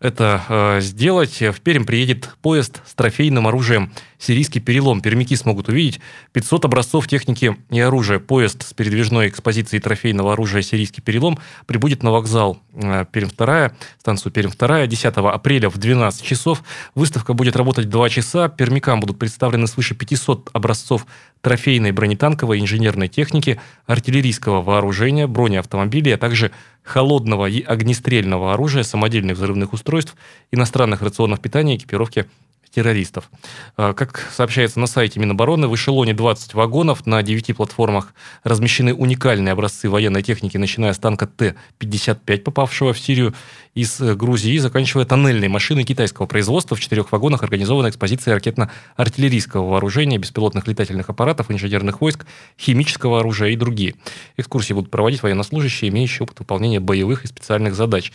это 0.00 0.42
э, 0.48 0.80
сделать. 0.80 1.40
В 1.40 1.60
Пермь 1.60 1.84
приедет 1.84 2.36
поезд 2.42 2.82
с 2.86 2.94
трофейным 2.94 3.46
оружием 3.46 3.92
«Сирийский 4.18 4.60
перелом». 4.60 5.00
Пермяки 5.00 5.36
смогут 5.36 5.68
увидеть 5.68 6.00
500 6.32 6.64
образцов 6.66 7.08
техники 7.08 7.56
и 7.70 7.80
оружия. 7.80 8.18
Поезд 8.18 8.66
с 8.66 8.72
передвижной 8.72 9.28
экспозицией 9.28 9.80
трофейного 9.80 10.32
оружия 10.32 10.62
«Сирийский 10.62 11.02
перелом» 11.02 11.38
прибудет 11.66 12.02
на 12.02 12.10
вокзал 12.10 12.58
э, 12.74 13.04
Пермь-2, 13.12 13.72
станцию 13.98 14.32
Пермь-2 14.32 14.86
10 14.86 15.04
апреля 15.16 15.68
в 15.68 15.78
12 15.78 16.22
часов. 16.22 16.62
Выставка 16.94 17.32
будет 17.34 17.56
работать 17.56 17.88
2 17.88 18.08
часа. 18.08 18.48
Пермякам 18.48 19.00
будут 19.00 19.18
представлены 19.18 19.66
свыше 19.66 19.94
500 19.94 20.50
образцов 20.52 21.06
трофейной 21.44 21.92
бронетанковой 21.92 22.58
инженерной 22.58 23.08
техники, 23.08 23.60
артиллерийского 23.86 24.62
вооружения, 24.62 25.26
бронеавтомобилей, 25.26 26.14
а 26.14 26.18
также 26.18 26.50
холодного 26.84 27.46
и 27.46 27.62
огнестрельного 27.62 28.52
оружия, 28.52 28.82
самодельных 28.82 29.36
взрывных 29.38 29.72
устройств, 29.72 30.14
иностранных 30.52 31.02
рационов 31.02 31.40
питания, 31.40 31.76
экипировки 31.76 32.26
террористов. 32.74 33.30
А, 33.76 33.92
как 33.92 34.28
сообщается 34.32 34.80
на 34.80 34.86
сайте 34.86 35.20
Минобороны, 35.20 35.68
в 35.68 35.74
эшелоне 35.74 36.14
20 36.14 36.54
вагонов 36.54 37.06
на 37.06 37.22
9 37.22 37.56
платформах 37.56 38.14
размещены 38.42 38.94
уникальные 38.94 39.52
образцы 39.52 39.88
военной 39.88 40.22
техники, 40.22 40.56
начиная 40.56 40.92
с 40.92 40.98
танка 40.98 41.26
Т-55, 41.26 42.38
попавшего 42.38 42.92
в 42.92 42.98
Сирию 42.98 43.34
из 43.74 44.00
э, 44.00 44.14
Грузии, 44.14 44.54
и 44.54 44.58
заканчивая 44.58 45.04
тоннельной 45.04 45.48
машиной 45.48 45.84
китайского 45.84 46.26
производства. 46.26 46.76
В 46.76 46.80
четырех 46.80 47.12
вагонах 47.12 47.42
организована 47.42 47.88
экспозиция 47.88 48.34
ракетно-артиллерийского 48.34 49.68
вооружения, 49.68 50.18
беспилотных 50.18 50.66
летательных 50.66 51.08
аппаратов, 51.08 51.50
инженерных 51.50 52.00
войск, 52.00 52.26
химического 52.58 53.20
оружия 53.20 53.50
и 53.50 53.56
другие. 53.56 53.94
Экскурсии 54.36 54.72
будут 54.72 54.90
проводить 54.90 55.22
военнослужащие, 55.22 55.90
имеющие 55.90 56.24
опыт 56.24 56.40
выполнения 56.40 56.80
боевых 56.80 57.24
и 57.24 57.28
специальных 57.28 57.74
задач. 57.74 58.12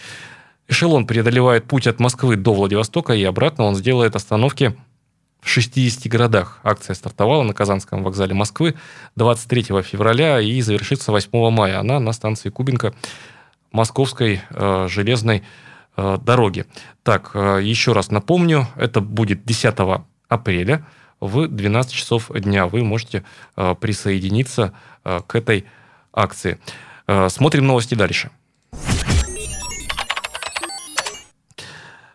Эшелон 0.70 1.08
преодолевает 1.08 1.66
путь 1.66 1.88
от 1.88 2.00
Москвы 2.00 2.36
до 2.36 2.54
Владивостока 2.54 3.14
и 3.14 3.24
обратно. 3.24 3.64
Он 3.64 3.76
сделает 3.76 4.16
остановки 4.16 4.78
в 5.42 5.50
60 5.50 6.06
городах. 6.12 6.60
Акция 6.64 6.94
стартовала 6.94 7.42
на 7.42 7.56
Казанском 7.56 8.04
вокзале 8.04 8.36
Москвы 8.36 8.76
23 9.16 9.82
февраля 9.82 10.40
и 10.40 10.62
завершится 10.62 11.12
8 11.12 11.50
мая. 11.50 11.80
Она 11.80 12.00
на 12.00 12.12
станции 12.14 12.50
Кубинка 12.50 12.94
Московской 13.72 14.42
э, 14.52 14.88
железной 14.90 15.42
э, 15.98 16.18
дороги. 16.22 16.68
Так, 17.02 17.32
э, 17.34 17.62
еще 17.64 17.94
раз 17.94 18.12
напомню, 18.12 18.68
это 18.76 19.02
будет 19.02 19.46
10 19.46 19.76
апреля 20.28 20.86
в 21.20 21.48
12 21.48 21.92
часов 21.92 22.30
дня. 22.32 22.68
Вы 22.68 22.84
можете 22.84 23.24
э, 23.56 23.74
присоединиться 23.74 24.74
э, 25.04 25.22
к 25.26 25.34
этой 25.34 25.66
акции. 26.14 26.60
Э, 27.08 27.28
смотрим 27.30 27.66
новости 27.66 27.96
дальше. 27.96 28.30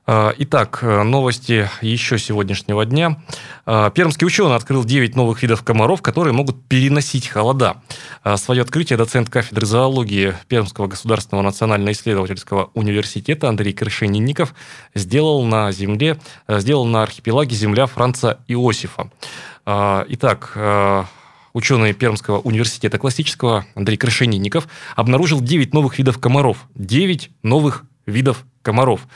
Итак, 0.07 0.81
э, 0.83 1.03
новости 1.03 1.71
еще 1.81 2.19
сегодняшнего 2.19 2.85
дня. 2.85 3.17
А, 3.64 3.88
пермский 3.88 4.27
ученый 4.27 4.55
открыл 4.55 4.85
9 4.85 5.17
новых 5.17 5.43
видов 5.43 5.62
комаров, 5.62 6.03
которые 6.03 6.35
могут 6.35 6.62
переносить 6.69 7.29
холода. 7.29 7.79
А, 8.23 8.37
свое 8.37 8.61
открытие 8.61 8.99
доцент 8.99 9.31
кафедры 9.31 9.64
зоологии 9.64 10.35
Пермского 10.47 10.88
государственного 10.88 11.43
национально-исследовательского 11.45 12.71
университета 12.75 13.49
Андрей 13.49 13.73
Крышенинников 13.73 14.55
сделал 14.95 15.43
на 15.43 15.73
земле, 15.73 16.21
э, 16.49 16.61
сделал 16.61 16.85
на 16.85 17.03
архипелаге 17.03 17.57
земля 17.57 17.87
Франца 17.87 18.40
Иосифа. 18.47 19.11
Итак, 19.67 20.53
ученый 21.55 21.95
Пермского 21.95 22.40
университета 22.40 22.99
классического 22.99 23.64
Андрей 23.75 23.97
Крышенинников 23.97 24.69
обнаружил 24.95 25.40
9 25.40 25.73
новых 25.73 25.97
видов 25.97 26.19
комаров. 26.19 26.59
9 26.75 27.31
новых 27.43 27.85
видов 28.05 28.45
комаров 28.61 29.07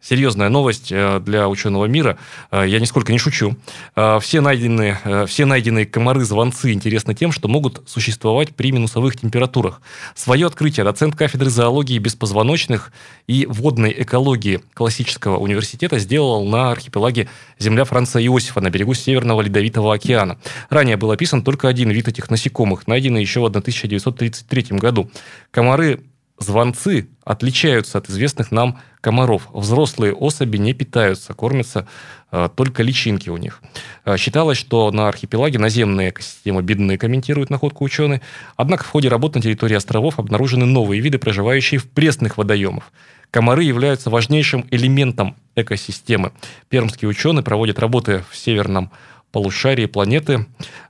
серьезная 0.00 0.48
новость 0.48 0.92
э, 0.92 1.20
для 1.20 1.48
ученого 1.48 1.86
мира. 1.86 2.18
Э, 2.50 2.64
я 2.66 2.78
нисколько 2.78 3.12
не 3.12 3.18
шучу. 3.18 3.56
Э, 3.94 4.18
все 4.20 4.40
найденные, 4.40 5.26
все 5.26 5.46
найденные 5.46 5.86
комары-звонцы 5.86 6.72
интересны 6.72 7.14
тем, 7.14 7.32
что 7.32 7.48
могут 7.48 7.82
существовать 7.88 8.54
при 8.54 8.72
минусовых 8.72 9.16
температурах. 9.16 9.80
Свое 10.14 10.46
открытие 10.46 10.84
доцент 10.84 11.16
кафедры 11.16 11.50
зоологии 11.50 11.98
беспозвоночных 11.98 12.92
и 13.26 13.46
водной 13.46 13.94
экологии 13.98 14.60
классического 14.74 15.38
университета 15.38 15.98
сделал 15.98 16.44
на 16.44 16.70
архипелаге 16.70 17.28
земля 17.58 17.84
Франца 17.84 18.24
Иосифа 18.24 18.60
на 18.60 18.70
берегу 18.70 18.94
Северного 18.94 19.42
Ледовитого 19.42 19.94
океана. 19.94 20.38
Ранее 20.70 20.96
был 20.96 21.10
описан 21.10 21.42
только 21.42 21.68
один 21.68 21.90
вид 21.90 22.08
этих 22.08 22.30
насекомых, 22.30 22.86
найденный 22.86 23.20
еще 23.20 23.40
в 23.40 23.46
1933 23.46 24.78
году. 24.78 25.10
Комары 25.50 26.04
звонцы 26.38 27.08
отличаются 27.24 27.98
от 27.98 28.08
известных 28.10 28.50
нам 28.52 28.80
комаров. 29.06 29.46
Взрослые 29.52 30.12
особи 30.12 30.56
не 30.56 30.74
питаются, 30.74 31.32
кормятся 31.32 31.86
э, 32.32 32.48
только 32.56 32.82
личинки 32.82 33.30
у 33.30 33.36
них. 33.36 33.62
Э, 34.04 34.16
считалось, 34.16 34.58
что 34.58 34.90
на 34.90 35.06
архипелаге 35.06 35.60
наземные 35.60 36.10
экосистемы 36.10 36.60
бедны, 36.60 36.98
комментируют 36.98 37.48
находку 37.48 37.84
ученые. 37.84 38.20
Однако 38.56 38.82
в 38.82 38.88
ходе 38.88 39.08
работ 39.08 39.36
на 39.36 39.40
территории 39.40 39.76
островов 39.76 40.18
обнаружены 40.18 40.66
новые 40.66 41.00
виды, 41.00 41.18
проживающие 41.18 41.78
в 41.78 41.88
пресных 41.88 42.36
водоемах. 42.36 42.90
Комары 43.30 43.62
являются 43.62 44.10
важнейшим 44.10 44.66
элементом 44.72 45.36
экосистемы. 45.54 46.32
Пермские 46.68 47.08
ученые 47.08 47.44
проводят 47.44 47.78
работы 47.78 48.24
в 48.28 48.36
Северном 48.36 48.90
полушарии 49.30 49.86
планеты. 49.86 50.46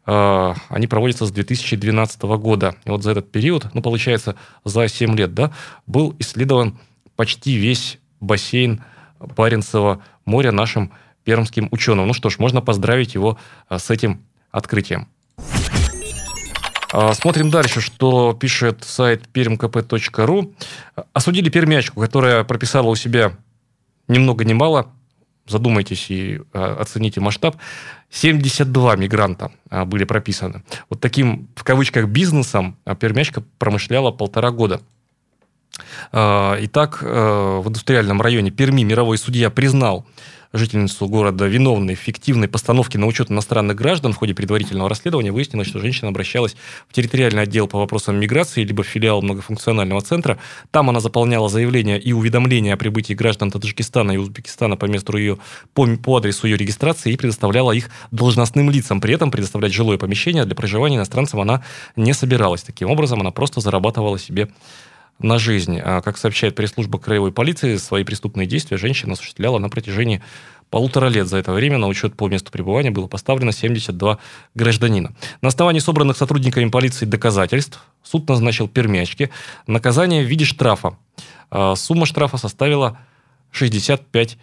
Э, 0.06 0.54
они 0.70 0.86
проводятся 0.86 1.26
с 1.26 1.30
2012 1.32 2.22
года. 2.22 2.76
И 2.86 2.88
вот 2.88 3.02
за 3.02 3.10
этот 3.10 3.30
период, 3.30 3.66
ну, 3.74 3.82
получается, 3.82 4.36
за 4.64 4.88
7 4.88 5.14
лет, 5.14 5.34
да, 5.34 5.52
был 5.86 6.16
исследован 6.18 6.78
почти 7.14 7.56
весь 7.56 7.98
бассейн 8.20 8.82
Баренцева 9.18 10.02
моря 10.24 10.52
нашим 10.52 10.92
пермским 11.24 11.68
ученым. 11.70 12.06
Ну 12.06 12.12
что 12.12 12.30
ж, 12.30 12.38
можно 12.38 12.60
поздравить 12.60 13.14
его 13.14 13.38
э, 13.68 13.78
с 13.78 13.90
этим 13.90 14.22
открытием. 14.50 15.08
А, 16.92 17.12
смотрим 17.14 17.50
дальше, 17.50 17.80
что 17.80 18.32
пишет 18.32 18.84
сайт 18.84 19.24
permkp.ru. 19.32 20.54
Осудили 21.12 21.48
пермячку, 21.48 22.00
которая 22.00 22.44
прописала 22.44 22.88
у 22.88 22.94
себя 22.94 23.32
ни 24.08 24.18
много 24.18 24.44
ни 24.44 24.52
мало 24.52 24.92
задумайтесь 25.48 26.10
и 26.10 26.40
а, 26.52 26.78
оцените 26.80 27.20
масштаб, 27.20 27.56
72 28.10 28.96
мигранта 28.96 29.52
а, 29.70 29.84
были 29.84 30.04
прописаны. 30.04 30.62
Вот 30.90 31.00
таким, 31.00 31.48
в 31.54 31.64
кавычках, 31.64 32.08
бизнесом 32.08 32.76
пермячка 32.98 33.42
промышляла 33.58 34.10
полтора 34.10 34.50
года. 34.50 34.80
Итак, 36.12 37.02
в 37.02 37.64
индустриальном 37.66 38.22
районе 38.22 38.50
Перми 38.50 38.82
мировой 38.82 39.18
судья 39.18 39.50
признал 39.50 40.06
жительницу 40.52 41.06
города 41.08 41.46
виновной 41.46 41.94
в 41.94 41.98
фиктивной 41.98 42.48
постановке 42.48 42.98
на 42.98 43.06
учет 43.06 43.30
иностранных 43.30 43.76
граждан 43.76 44.12
в 44.12 44.16
ходе 44.16 44.34
предварительного 44.34 44.88
расследования 44.88 45.32
выяснилось, 45.32 45.68
что 45.68 45.80
женщина 45.80 46.08
обращалась 46.08 46.56
в 46.88 46.92
территориальный 46.92 47.42
отдел 47.42 47.68
по 47.68 47.78
вопросам 47.78 48.18
миграции 48.18 48.64
либо 48.64 48.82
в 48.82 48.86
филиал 48.86 49.22
многофункционального 49.22 50.00
центра. 50.00 50.38
Там 50.70 50.90
она 50.90 51.00
заполняла 51.00 51.48
заявления 51.48 51.98
и 51.98 52.12
уведомления 52.12 52.74
о 52.74 52.76
прибытии 52.76 53.14
граждан 53.14 53.50
Таджикистана 53.50 54.12
и 54.12 54.16
Узбекистана 54.16 54.76
по 54.76 54.86
месту 54.86 55.16
ее, 55.16 55.38
по, 55.74 55.86
по 55.96 56.16
адресу 56.18 56.46
ее 56.46 56.56
регистрации 56.56 57.12
и 57.12 57.16
предоставляла 57.16 57.72
их 57.72 57.90
должностным 58.10 58.70
лицам. 58.70 59.00
При 59.00 59.14
этом 59.14 59.30
предоставлять 59.30 59.72
жилое 59.72 59.98
помещение 59.98 60.44
для 60.44 60.54
проживания 60.54 60.96
иностранцам 60.96 61.40
она 61.40 61.62
не 61.96 62.12
собиралась. 62.12 62.62
Таким 62.62 62.90
образом, 62.90 63.20
она 63.20 63.30
просто 63.30 63.60
зарабатывала 63.60 64.18
себе 64.18 64.48
на 65.18 65.38
жизнь. 65.38 65.78
А, 65.82 66.00
как 66.02 66.18
сообщает 66.18 66.54
пресс-служба 66.54 66.98
краевой 66.98 67.32
полиции, 67.32 67.76
свои 67.76 68.04
преступные 68.04 68.46
действия 68.46 68.76
женщина 68.76 69.14
осуществляла 69.14 69.58
на 69.58 69.68
протяжении 69.68 70.22
полутора 70.70 71.08
лет. 71.08 71.28
За 71.28 71.38
это 71.38 71.52
время 71.52 71.78
на 71.78 71.86
учет 71.86 72.16
по 72.16 72.28
месту 72.28 72.50
пребывания 72.50 72.90
было 72.90 73.06
поставлено 73.06 73.52
72 73.52 74.18
гражданина. 74.54 75.14
На 75.40 75.48
основании 75.48 75.80
собранных 75.80 76.16
сотрудниками 76.16 76.68
полиции 76.68 77.06
доказательств 77.06 77.82
суд 78.02 78.28
назначил 78.28 78.68
пермячке 78.68 79.30
наказание 79.66 80.22
в 80.22 80.26
виде 80.26 80.44
штрафа. 80.44 80.98
А, 81.50 81.74
сумма 81.76 82.06
штрафа 82.06 82.36
составила 82.36 82.98
65 83.52 84.38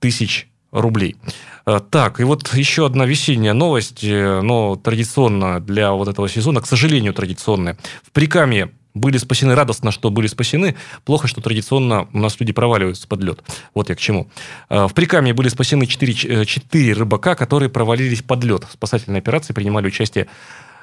тысяч 0.00 0.48
рублей. 0.72 1.16
А, 1.64 1.80
так, 1.80 2.20
и 2.20 2.24
вот 2.24 2.52
еще 2.54 2.86
одна 2.86 3.06
весенняя 3.06 3.54
новость, 3.54 4.02
э, 4.02 4.40
но 4.40 4.76
традиционно 4.76 5.60
для 5.60 5.92
вот 5.92 6.08
этого 6.08 6.28
сезона, 6.28 6.60
к 6.60 6.66
сожалению, 6.66 7.12
традиционная. 7.12 7.76
В 8.02 8.12
Прикамье 8.12 8.70
были 8.94 9.18
спасены 9.18 9.54
радостно, 9.54 9.90
что 9.90 10.10
были 10.10 10.26
спасены. 10.26 10.76
Плохо, 11.04 11.28
что 11.28 11.40
традиционно 11.40 12.08
у 12.12 12.18
нас 12.18 12.38
люди 12.40 12.52
проваливаются 12.52 13.06
под 13.06 13.22
лед. 13.22 13.40
Вот 13.74 13.88
я 13.88 13.94
к 13.94 13.98
чему. 13.98 14.28
А, 14.68 14.88
в 14.88 14.94
Прикамье 14.94 15.34
были 15.34 15.48
спасены 15.48 15.86
4, 15.86 16.44
4 16.44 16.90
э, 16.90 16.94
рыбака, 16.94 17.34
которые 17.34 17.68
провалились 17.68 18.22
под 18.22 18.44
лед. 18.44 18.64
В 18.64 18.72
спасательной 18.72 19.20
операции 19.20 19.52
принимали 19.52 19.86
участие 19.86 20.26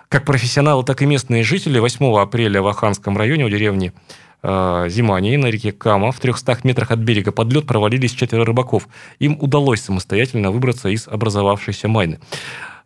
как 0.09 0.25
профессионалы, 0.25 0.83
так 0.83 1.01
и 1.01 1.05
местные 1.05 1.43
жители. 1.43 1.79
8 1.79 2.17
апреля 2.17 2.61
в 2.61 2.67
Аханском 2.67 3.17
районе 3.17 3.45
у 3.45 3.49
деревни 3.49 3.93
Зимании 4.43 5.35
на 5.35 5.47
реке 5.47 5.71
Кама 5.71 6.11
в 6.11 6.19
300 6.19 6.59
метрах 6.63 6.91
от 6.91 6.99
берега 6.99 7.31
под 7.31 7.51
лед 7.51 7.65
провалились 7.65 8.11
четверо 8.11 8.45
рыбаков. 8.45 8.87
Им 9.19 9.35
удалось 9.41 9.81
самостоятельно 9.81 10.51
выбраться 10.51 10.89
из 10.89 11.07
образовавшейся 11.07 11.87
майны. 11.87 12.19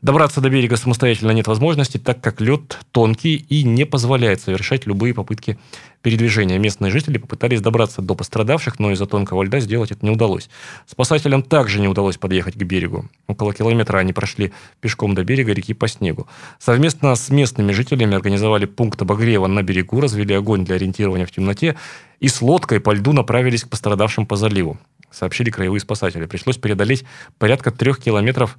Добраться 0.01 0.41
до 0.41 0.49
берега 0.49 0.77
самостоятельно 0.77 1.29
нет 1.29 1.45
возможности, 1.45 1.99
так 1.99 2.21
как 2.21 2.41
лед 2.41 2.79
тонкий 2.89 3.35
и 3.35 3.63
не 3.63 3.85
позволяет 3.85 4.41
совершать 4.41 4.87
любые 4.87 5.13
попытки 5.13 5.59
передвижения. 6.01 6.57
Местные 6.57 6.91
жители 6.91 7.19
попытались 7.19 7.61
добраться 7.61 8.01
до 8.01 8.15
пострадавших, 8.15 8.79
но 8.79 8.89
из-за 8.91 9.05
тонкого 9.05 9.43
льда 9.43 9.59
сделать 9.59 9.91
это 9.91 10.03
не 10.03 10.09
удалось. 10.09 10.49
Спасателям 10.87 11.43
также 11.43 11.79
не 11.79 11.87
удалось 11.87 12.17
подъехать 12.17 12.55
к 12.55 12.63
берегу. 12.63 13.05
Около 13.27 13.53
километра 13.53 13.99
они 13.99 14.11
прошли 14.11 14.53
пешком 14.79 15.13
до 15.13 15.23
берега 15.23 15.53
реки 15.53 15.75
по 15.75 15.87
снегу. 15.87 16.27
Совместно 16.57 17.13
с 17.13 17.29
местными 17.29 17.71
жителями 17.71 18.15
организовали 18.15 18.65
пункт 18.65 19.03
обогрева 19.03 19.45
на 19.45 19.61
берегу, 19.61 20.01
развели 20.01 20.33
огонь 20.33 20.65
для 20.65 20.77
ориентирования 20.77 21.27
в 21.27 21.31
темноте 21.31 21.75
и 22.19 22.27
с 22.27 22.41
лодкой 22.41 22.79
по 22.79 22.91
льду 22.91 23.13
направились 23.13 23.65
к 23.65 23.69
пострадавшим 23.69 24.25
по 24.25 24.35
заливу 24.35 24.79
сообщили 25.11 25.49
краевые 25.49 25.81
спасатели. 25.81 26.25
Пришлось 26.25 26.57
преодолеть 26.57 27.03
порядка 27.37 27.71
трех 27.71 27.99
километров 27.99 28.57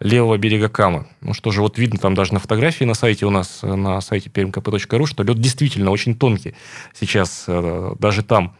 левого 0.00 0.38
берега 0.38 0.68
Камы. 0.68 1.06
Ну 1.20 1.34
что 1.34 1.50
же, 1.50 1.60
вот 1.60 1.78
видно 1.78 1.98
там 1.98 2.14
даже 2.14 2.32
на 2.32 2.40
фотографии 2.40 2.84
на 2.84 2.94
сайте 2.94 3.26
у 3.26 3.30
нас, 3.30 3.60
э, 3.62 3.74
на 3.74 4.00
сайте 4.00 4.30
permkp.ru, 4.30 5.06
что 5.06 5.22
лед 5.22 5.38
действительно 5.38 5.90
очень 5.90 6.16
тонкий. 6.16 6.54
Сейчас 6.94 7.44
э, 7.46 7.94
даже 7.98 8.22
там 8.22 8.56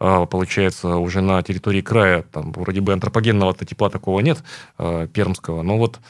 э, 0.00 0.26
получается, 0.30 0.96
уже 0.96 1.20
на 1.20 1.42
территории 1.42 1.80
края, 1.80 2.22
там 2.22 2.52
вроде 2.52 2.80
бы 2.80 2.92
антропогенного 2.92 3.54
тепла 3.54 3.90
такого 3.90 4.20
нет, 4.20 4.42
пермского, 4.76 5.62
но 5.62 5.78
вот 5.78 6.00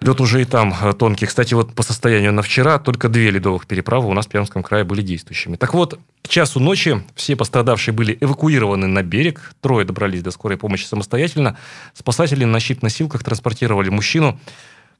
Лед 0.00 0.18
уже 0.18 0.40
и 0.40 0.44
там 0.46 0.74
э, 0.80 0.94
тонкий. 0.94 1.26
Кстати, 1.26 1.52
вот 1.52 1.74
по 1.74 1.82
состоянию 1.82 2.32
на 2.32 2.40
вчера 2.40 2.78
только 2.78 3.10
две 3.10 3.30
ледовых 3.30 3.66
переправы 3.66 4.08
у 4.08 4.14
нас 4.14 4.26
в 4.26 4.30
Пермском 4.30 4.62
крае 4.62 4.84
были 4.84 5.02
действующими. 5.02 5.56
Так 5.56 5.74
вот, 5.74 5.98
к 6.22 6.28
часу 6.28 6.58
ночи 6.58 7.02
все 7.14 7.36
пострадавшие 7.36 7.92
были 7.92 8.16
эвакуированы 8.18 8.86
на 8.86 9.02
берег. 9.02 9.54
Трое 9.60 9.84
добрались 9.84 10.22
до 10.22 10.30
скорой 10.30 10.56
помощи 10.56 10.86
самостоятельно. 10.86 11.58
Спасатели 11.92 12.44
на 12.44 12.60
щит-носилках 12.60 13.22
транспортировали 13.22 13.90
мужчину. 13.90 14.40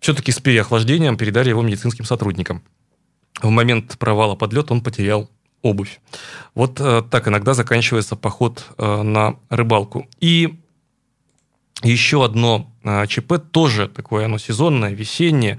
Все-таки 0.01 0.33
с 0.33 0.39
переохлаждением 0.39 1.17
передали 1.17 1.49
его 1.49 1.63
медицинским 1.63 2.05
сотрудникам. 2.05 2.63
В 3.41 3.49
момент 3.49 3.97
провала 3.99 4.35
под 4.35 4.53
лед 4.53 4.71
он 4.71 4.83
потерял 4.83 5.31
обувь. 5.63 6.01
Вот 6.55 6.79
э, 6.79 7.03
так 7.11 7.27
иногда 7.27 7.55
заканчивается 7.55 8.17
поход 8.17 8.67
э, 8.77 9.03
на 9.03 9.37
рыбалку. 9.49 10.09
И 10.21 10.59
еще 11.83 12.25
одно 12.25 12.71
а, 12.85 13.07
ЧП 13.07 13.35
тоже 13.51 13.89
такое, 13.89 14.27
оно 14.27 14.39
сезонное, 14.39 14.91
весеннее. 14.93 15.59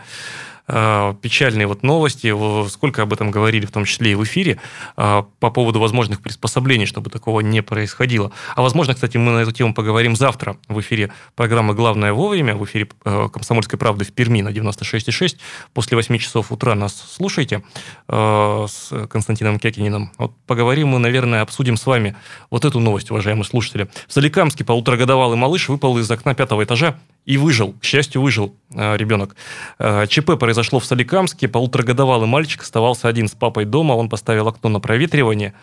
А, 0.67 1.13
печальные 1.15 1.67
вот 1.67 1.83
новости, 1.83 2.33
сколько 2.69 3.01
об 3.01 3.13
этом 3.13 3.31
говорили, 3.31 3.65
в 3.65 3.71
том 3.71 3.85
числе 3.85 4.11
и 4.11 4.15
в 4.15 4.23
эфире, 4.23 4.59
а, 4.95 5.27
по 5.39 5.49
поводу 5.49 5.79
возможных 5.79 6.21
приспособлений, 6.21 6.85
чтобы 6.85 7.09
такого 7.09 7.41
не 7.41 7.61
происходило. 7.61 8.31
А 8.55 8.61
возможно, 8.61 8.93
кстати, 8.93 9.17
мы 9.17 9.31
на 9.31 9.39
эту 9.39 9.51
тему 9.51 9.73
поговорим 9.73 10.15
завтра 10.15 10.57
в 10.67 10.79
эфире 10.79 11.11
программы 11.35 11.73
«Главное 11.73 12.13
вовремя», 12.13 12.55
в 12.55 12.63
эфире 12.65 12.89
э, 13.05 13.29
«Комсомольской 13.31 13.77
правды» 13.77 14.05
в 14.05 14.13
Перми 14.13 14.41
на 14.41 14.49
96,6. 14.49 15.37
После 15.73 15.95
8 15.95 16.17
часов 16.17 16.51
утра 16.51 16.75
нас 16.75 16.95
слушайте 17.15 17.63
э, 18.07 18.65
с 18.69 19.07
Константином 19.07 19.59
Кякининым. 19.59 20.11
Вот 20.17 20.33
поговорим 20.45 20.89
мы, 20.89 20.99
наверное, 20.99 21.41
обсудим 21.41 21.77
с 21.77 21.85
вами 21.85 22.15
вот 22.49 22.65
эту 22.65 22.79
новость, 22.79 23.11
уважаемые 23.11 23.45
слушатели. 23.45 23.89
В 24.07 24.13
Соликамске 24.13 24.63
полуторагодовалый 24.63 25.37
малыш 25.37 25.69
выпал 25.69 25.97
из 25.97 26.09
окна 26.09 26.33
пятого 26.33 26.63
этажа 26.63 26.99
и 27.25 27.37
выжил. 27.37 27.73
К 27.73 27.83
счастью, 27.83 28.21
выжил 28.21 28.55
э, 28.73 28.97
ребенок. 28.97 29.35
Э, 29.77 30.07
ЧП 30.07 30.37
произошло 30.39 30.79
в 30.79 30.85
Соликамске. 30.85 31.47
Полуторагодовалый 31.47 32.27
мальчик 32.27 32.61
оставался 32.61 33.07
один 33.07 33.27
с 33.27 33.33
папой 33.33 33.65
дома. 33.65 33.93
Он 33.93 34.09
поставил 34.09 34.47
окно 34.47 34.69
на 34.69 34.79
проветривание 34.79 35.53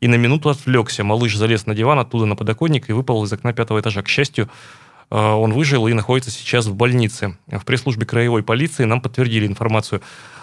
и 0.00 0.08
на 0.08 0.16
минуту 0.16 0.50
отвлекся. 0.50 1.02
Малыш 1.02 1.36
залез 1.36 1.66
на 1.66 1.74
диван, 1.74 1.98
оттуда 1.98 2.26
на 2.26 2.36
подоконник 2.36 2.90
и 2.90 2.92
выпал 2.92 3.24
из 3.24 3.32
окна 3.32 3.52
пятого 3.52 3.80
этажа. 3.80 4.02
К 4.02 4.08
счастью, 4.08 4.50
э, 5.10 5.16
он 5.16 5.54
выжил 5.54 5.86
и 5.86 5.94
находится 5.94 6.30
сейчас 6.30 6.66
в 6.66 6.74
больнице. 6.74 7.38
В 7.46 7.64
пресс-службе 7.64 8.04
краевой 8.04 8.42
полиции 8.42 8.84
нам 8.84 9.00
подтвердили 9.00 9.46
информацию 9.46 10.02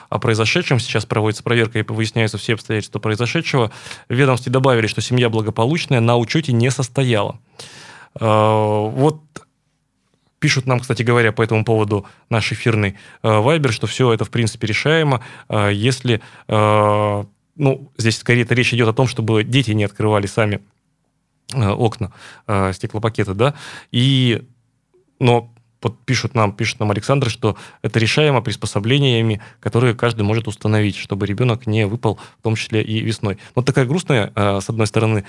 о 0.10 0.18
произошедшем. 0.18 0.80
Сейчас 0.80 1.06
проводится 1.06 1.44
проверка 1.44 1.78
и 1.78 1.84
выясняются 1.84 2.40
все 2.40 2.56
обстоятельства 2.56 2.98
произошедшего. 2.98 3.72
В 4.10 4.14
ведомстве 4.14 4.52
добавили, 4.52 4.88
что 4.88 5.02
семья 5.02 5.30
благополучная, 5.30 6.00
на 6.00 6.18
учете 6.18 6.52
не 6.52 6.72
состояла. 6.72 7.40
Вот 8.20 9.22
Пишут 10.40 10.68
нам, 10.68 10.80
кстати 10.80 11.02
говоря, 11.02 11.32
по 11.32 11.42
этому 11.42 11.66
поводу 11.66 12.06
наш 12.30 12.52
эфирный 12.52 12.96
э, 13.24 13.40
Вайбер, 13.40 13.72
что 13.72 13.88
все 13.88 14.14
это, 14.14 14.24
в 14.24 14.30
принципе, 14.30 14.68
решаемо, 14.68 15.24
э, 15.50 15.72
если, 15.74 16.22
э, 16.48 17.24
ну, 17.56 17.92
здесь 17.98 18.18
скорее 18.18 18.44
это 18.44 18.54
речь 18.54 18.74
идет 18.74 18.88
о 18.88 18.94
том, 18.94 19.08
чтобы 19.08 19.44
дети 19.44 19.72
не 19.72 19.84
открывали 19.84 20.28
сами 20.28 20.62
окна, 21.54 22.12
стеклопакеты, 22.74 23.34
да, 23.34 23.54
и, 23.94 24.44
но 25.18 25.50
вот 25.88 26.00
пишут 26.06 26.36
нам, 26.36 26.54
пишет 26.54 26.80
нам 26.80 26.92
Александр, 26.92 27.30
что 27.30 27.58
это 27.82 28.00
решаемо 28.00 28.42
приспособлениями, 28.42 29.42
которые 29.60 29.96
каждый 29.96 30.22
может 30.22 30.48
установить, 30.48 30.96
чтобы 30.96 31.26
ребенок 31.26 31.68
не 31.68 31.86
выпал, 31.86 32.20
в 32.40 32.44
том 32.44 32.56
числе 32.56 32.82
и 32.82 33.02
весной. 33.02 33.38
Вот 33.56 33.66
такая 33.66 33.86
грустная, 33.86 34.32
с 34.36 34.70
одной 34.70 34.88
стороны, 34.88 35.24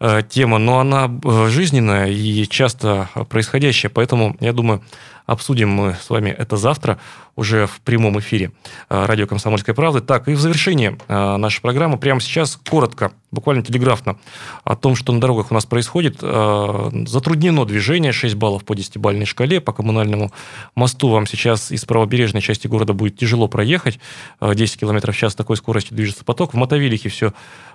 Э, 0.00 0.22
тема, 0.28 0.58
но 0.58 0.80
она 0.80 1.10
э, 1.24 1.46
жизненная 1.48 2.08
и 2.10 2.46
часто 2.48 3.08
происходящая, 3.28 3.90
поэтому, 3.90 4.36
я 4.40 4.52
думаю, 4.52 4.82
обсудим 5.26 5.70
мы 5.70 5.96
с 6.00 6.10
вами 6.10 6.30
это 6.30 6.56
завтра 6.56 6.98
уже 7.36 7.66
в 7.66 7.80
прямом 7.80 8.18
эфире 8.20 8.52
э, 8.88 9.06
радио 9.06 9.26
«Комсомольская 9.26 9.74
правда». 9.74 10.00
Так, 10.00 10.28
и 10.28 10.34
в 10.34 10.40
завершении 10.40 10.96
нашей 11.08 11.60
программы 11.60 11.98
прямо 11.98 12.20
сейчас 12.20 12.58
коротко, 12.68 13.12
буквально 13.32 13.62
телеграфно, 13.62 14.16
о 14.62 14.76
том, 14.76 14.94
что 14.94 15.12
на 15.12 15.20
дорогах 15.20 15.50
у 15.50 15.54
нас 15.54 15.66
происходит. 15.66 16.20
Затруднено 16.20 17.64
движение, 17.64 18.12
6 18.12 18.36
баллов 18.36 18.64
по 18.64 18.74
10-бальной 18.74 19.24
шкале. 19.24 19.60
По 19.60 19.72
коммунальному 19.72 20.32
мосту 20.76 21.08
вам 21.08 21.26
сейчас 21.26 21.72
из 21.72 21.84
правобережной 21.84 22.40
части 22.40 22.68
города 22.68 22.92
будет 22.92 23.16
тяжело 23.16 23.48
проехать. 23.48 23.98
10 24.40 24.78
км 24.78 25.10
в 25.10 25.16
час 25.16 25.34
такой 25.34 25.56
скоростью 25.56 25.96
движется 25.96 26.24
поток. 26.24 26.54
В 26.54 26.56
Мотовилихе 26.56 27.08
все 27.08 27.32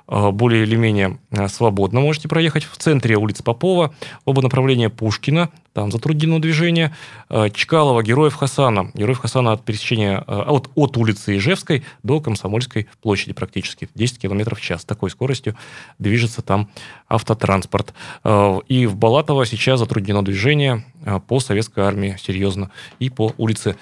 Э, 0.10 0.32
более 0.32 0.64
или 0.64 0.76
менее 0.76 1.20
э, 1.32 1.48
свободно 1.48 2.00
можете 2.00 2.28
проехать. 2.28 2.64
В 2.64 2.78
центре 2.78 3.16
улицы 3.16 3.44
Попова, 3.44 3.94
оба 4.26 4.42
направления 4.42 4.90
Пушкина, 4.90 5.50
там 5.74 5.92
затруднено 5.92 6.42
движение. 6.42 6.94
Э, 7.30 7.50
Чкалова, 7.54 8.04
Героев 8.04 8.36
Хасана. 8.36 8.92
Героев 8.94 9.20
Хасана 9.20 9.54
от 9.54 9.64
пересечения 9.64 10.20
от, 10.20 10.70
от 10.76 10.98
улицы 10.98 11.38
Ижевской 11.38 11.84
до 12.04 12.20
Комсомольской 12.20 12.88
площади 13.02 13.34
практически. 13.34 13.90
10 13.96 14.20
км 14.20 14.56
в 14.56 14.62
час. 14.62 14.86
Такой 14.86 15.10
скоростью 15.10 15.56
движется 15.98 16.42
там 16.42 16.70
автотранспорт. 17.08 17.94
И 18.68 18.86
в 18.86 18.96
Балатово 18.96 19.46
сейчас 19.46 19.80
затруднено 19.80 20.24
движение 20.24 20.86
по 21.28 21.40
советской 21.40 21.84
армии, 21.84 22.18
серьезно, 22.20 22.72
и 23.00 23.10
по 23.10 23.34
улице 23.38 23.76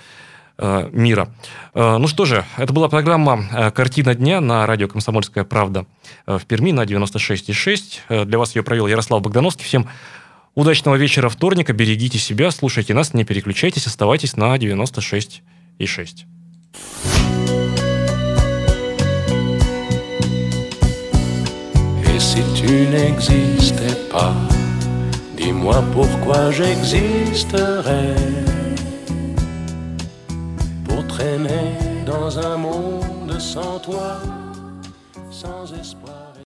Э, 0.59 0.89
мира. 0.91 1.29
Э, 1.75 1.97
ну 1.97 2.07
что 2.07 2.25
же, 2.25 2.43
это 2.57 2.73
была 2.73 2.89
программа 2.89 3.45
э, 3.51 3.69
«Картина 3.69 4.15
дня» 4.15 4.41
на 4.41 4.65
радио 4.65 4.87
«Комсомольская 4.87 5.43
правда» 5.43 5.85
в 6.25 6.43
Перми 6.47 6.71
на 6.71 6.81
96,6. 6.81 8.25
Для 8.25 8.39
вас 8.39 8.55
ее 8.55 8.63
провел 8.63 8.87
Ярослав 8.87 9.21
Богдановский. 9.21 9.65
Всем 9.65 9.87
удачного 10.57 10.95
вечера 10.95 11.29
вторника, 11.29 11.71
берегите 11.71 12.17
себя, 12.17 12.51
слушайте 12.51 12.93
нас, 12.93 13.13
не 13.13 13.23
переключайтесь, 13.23 13.87
оставайтесь 13.87 14.35
на 14.35 14.55
96,6. 14.57 16.25
Et 22.09 22.19
si 22.19 22.41
tu 22.55 22.87
n'existais 22.89 23.95
pas, 24.11 24.33
dis-moi 25.37 25.83
pourquoi 25.93 26.51
j'existerais. 26.51 28.15
traîner 31.17 31.73
dans 32.05 32.37
un 32.37 32.57
monde 32.57 33.39
sans 33.39 33.79
toi, 33.79 34.19
sans 35.31 35.73
espoir. 35.73 36.16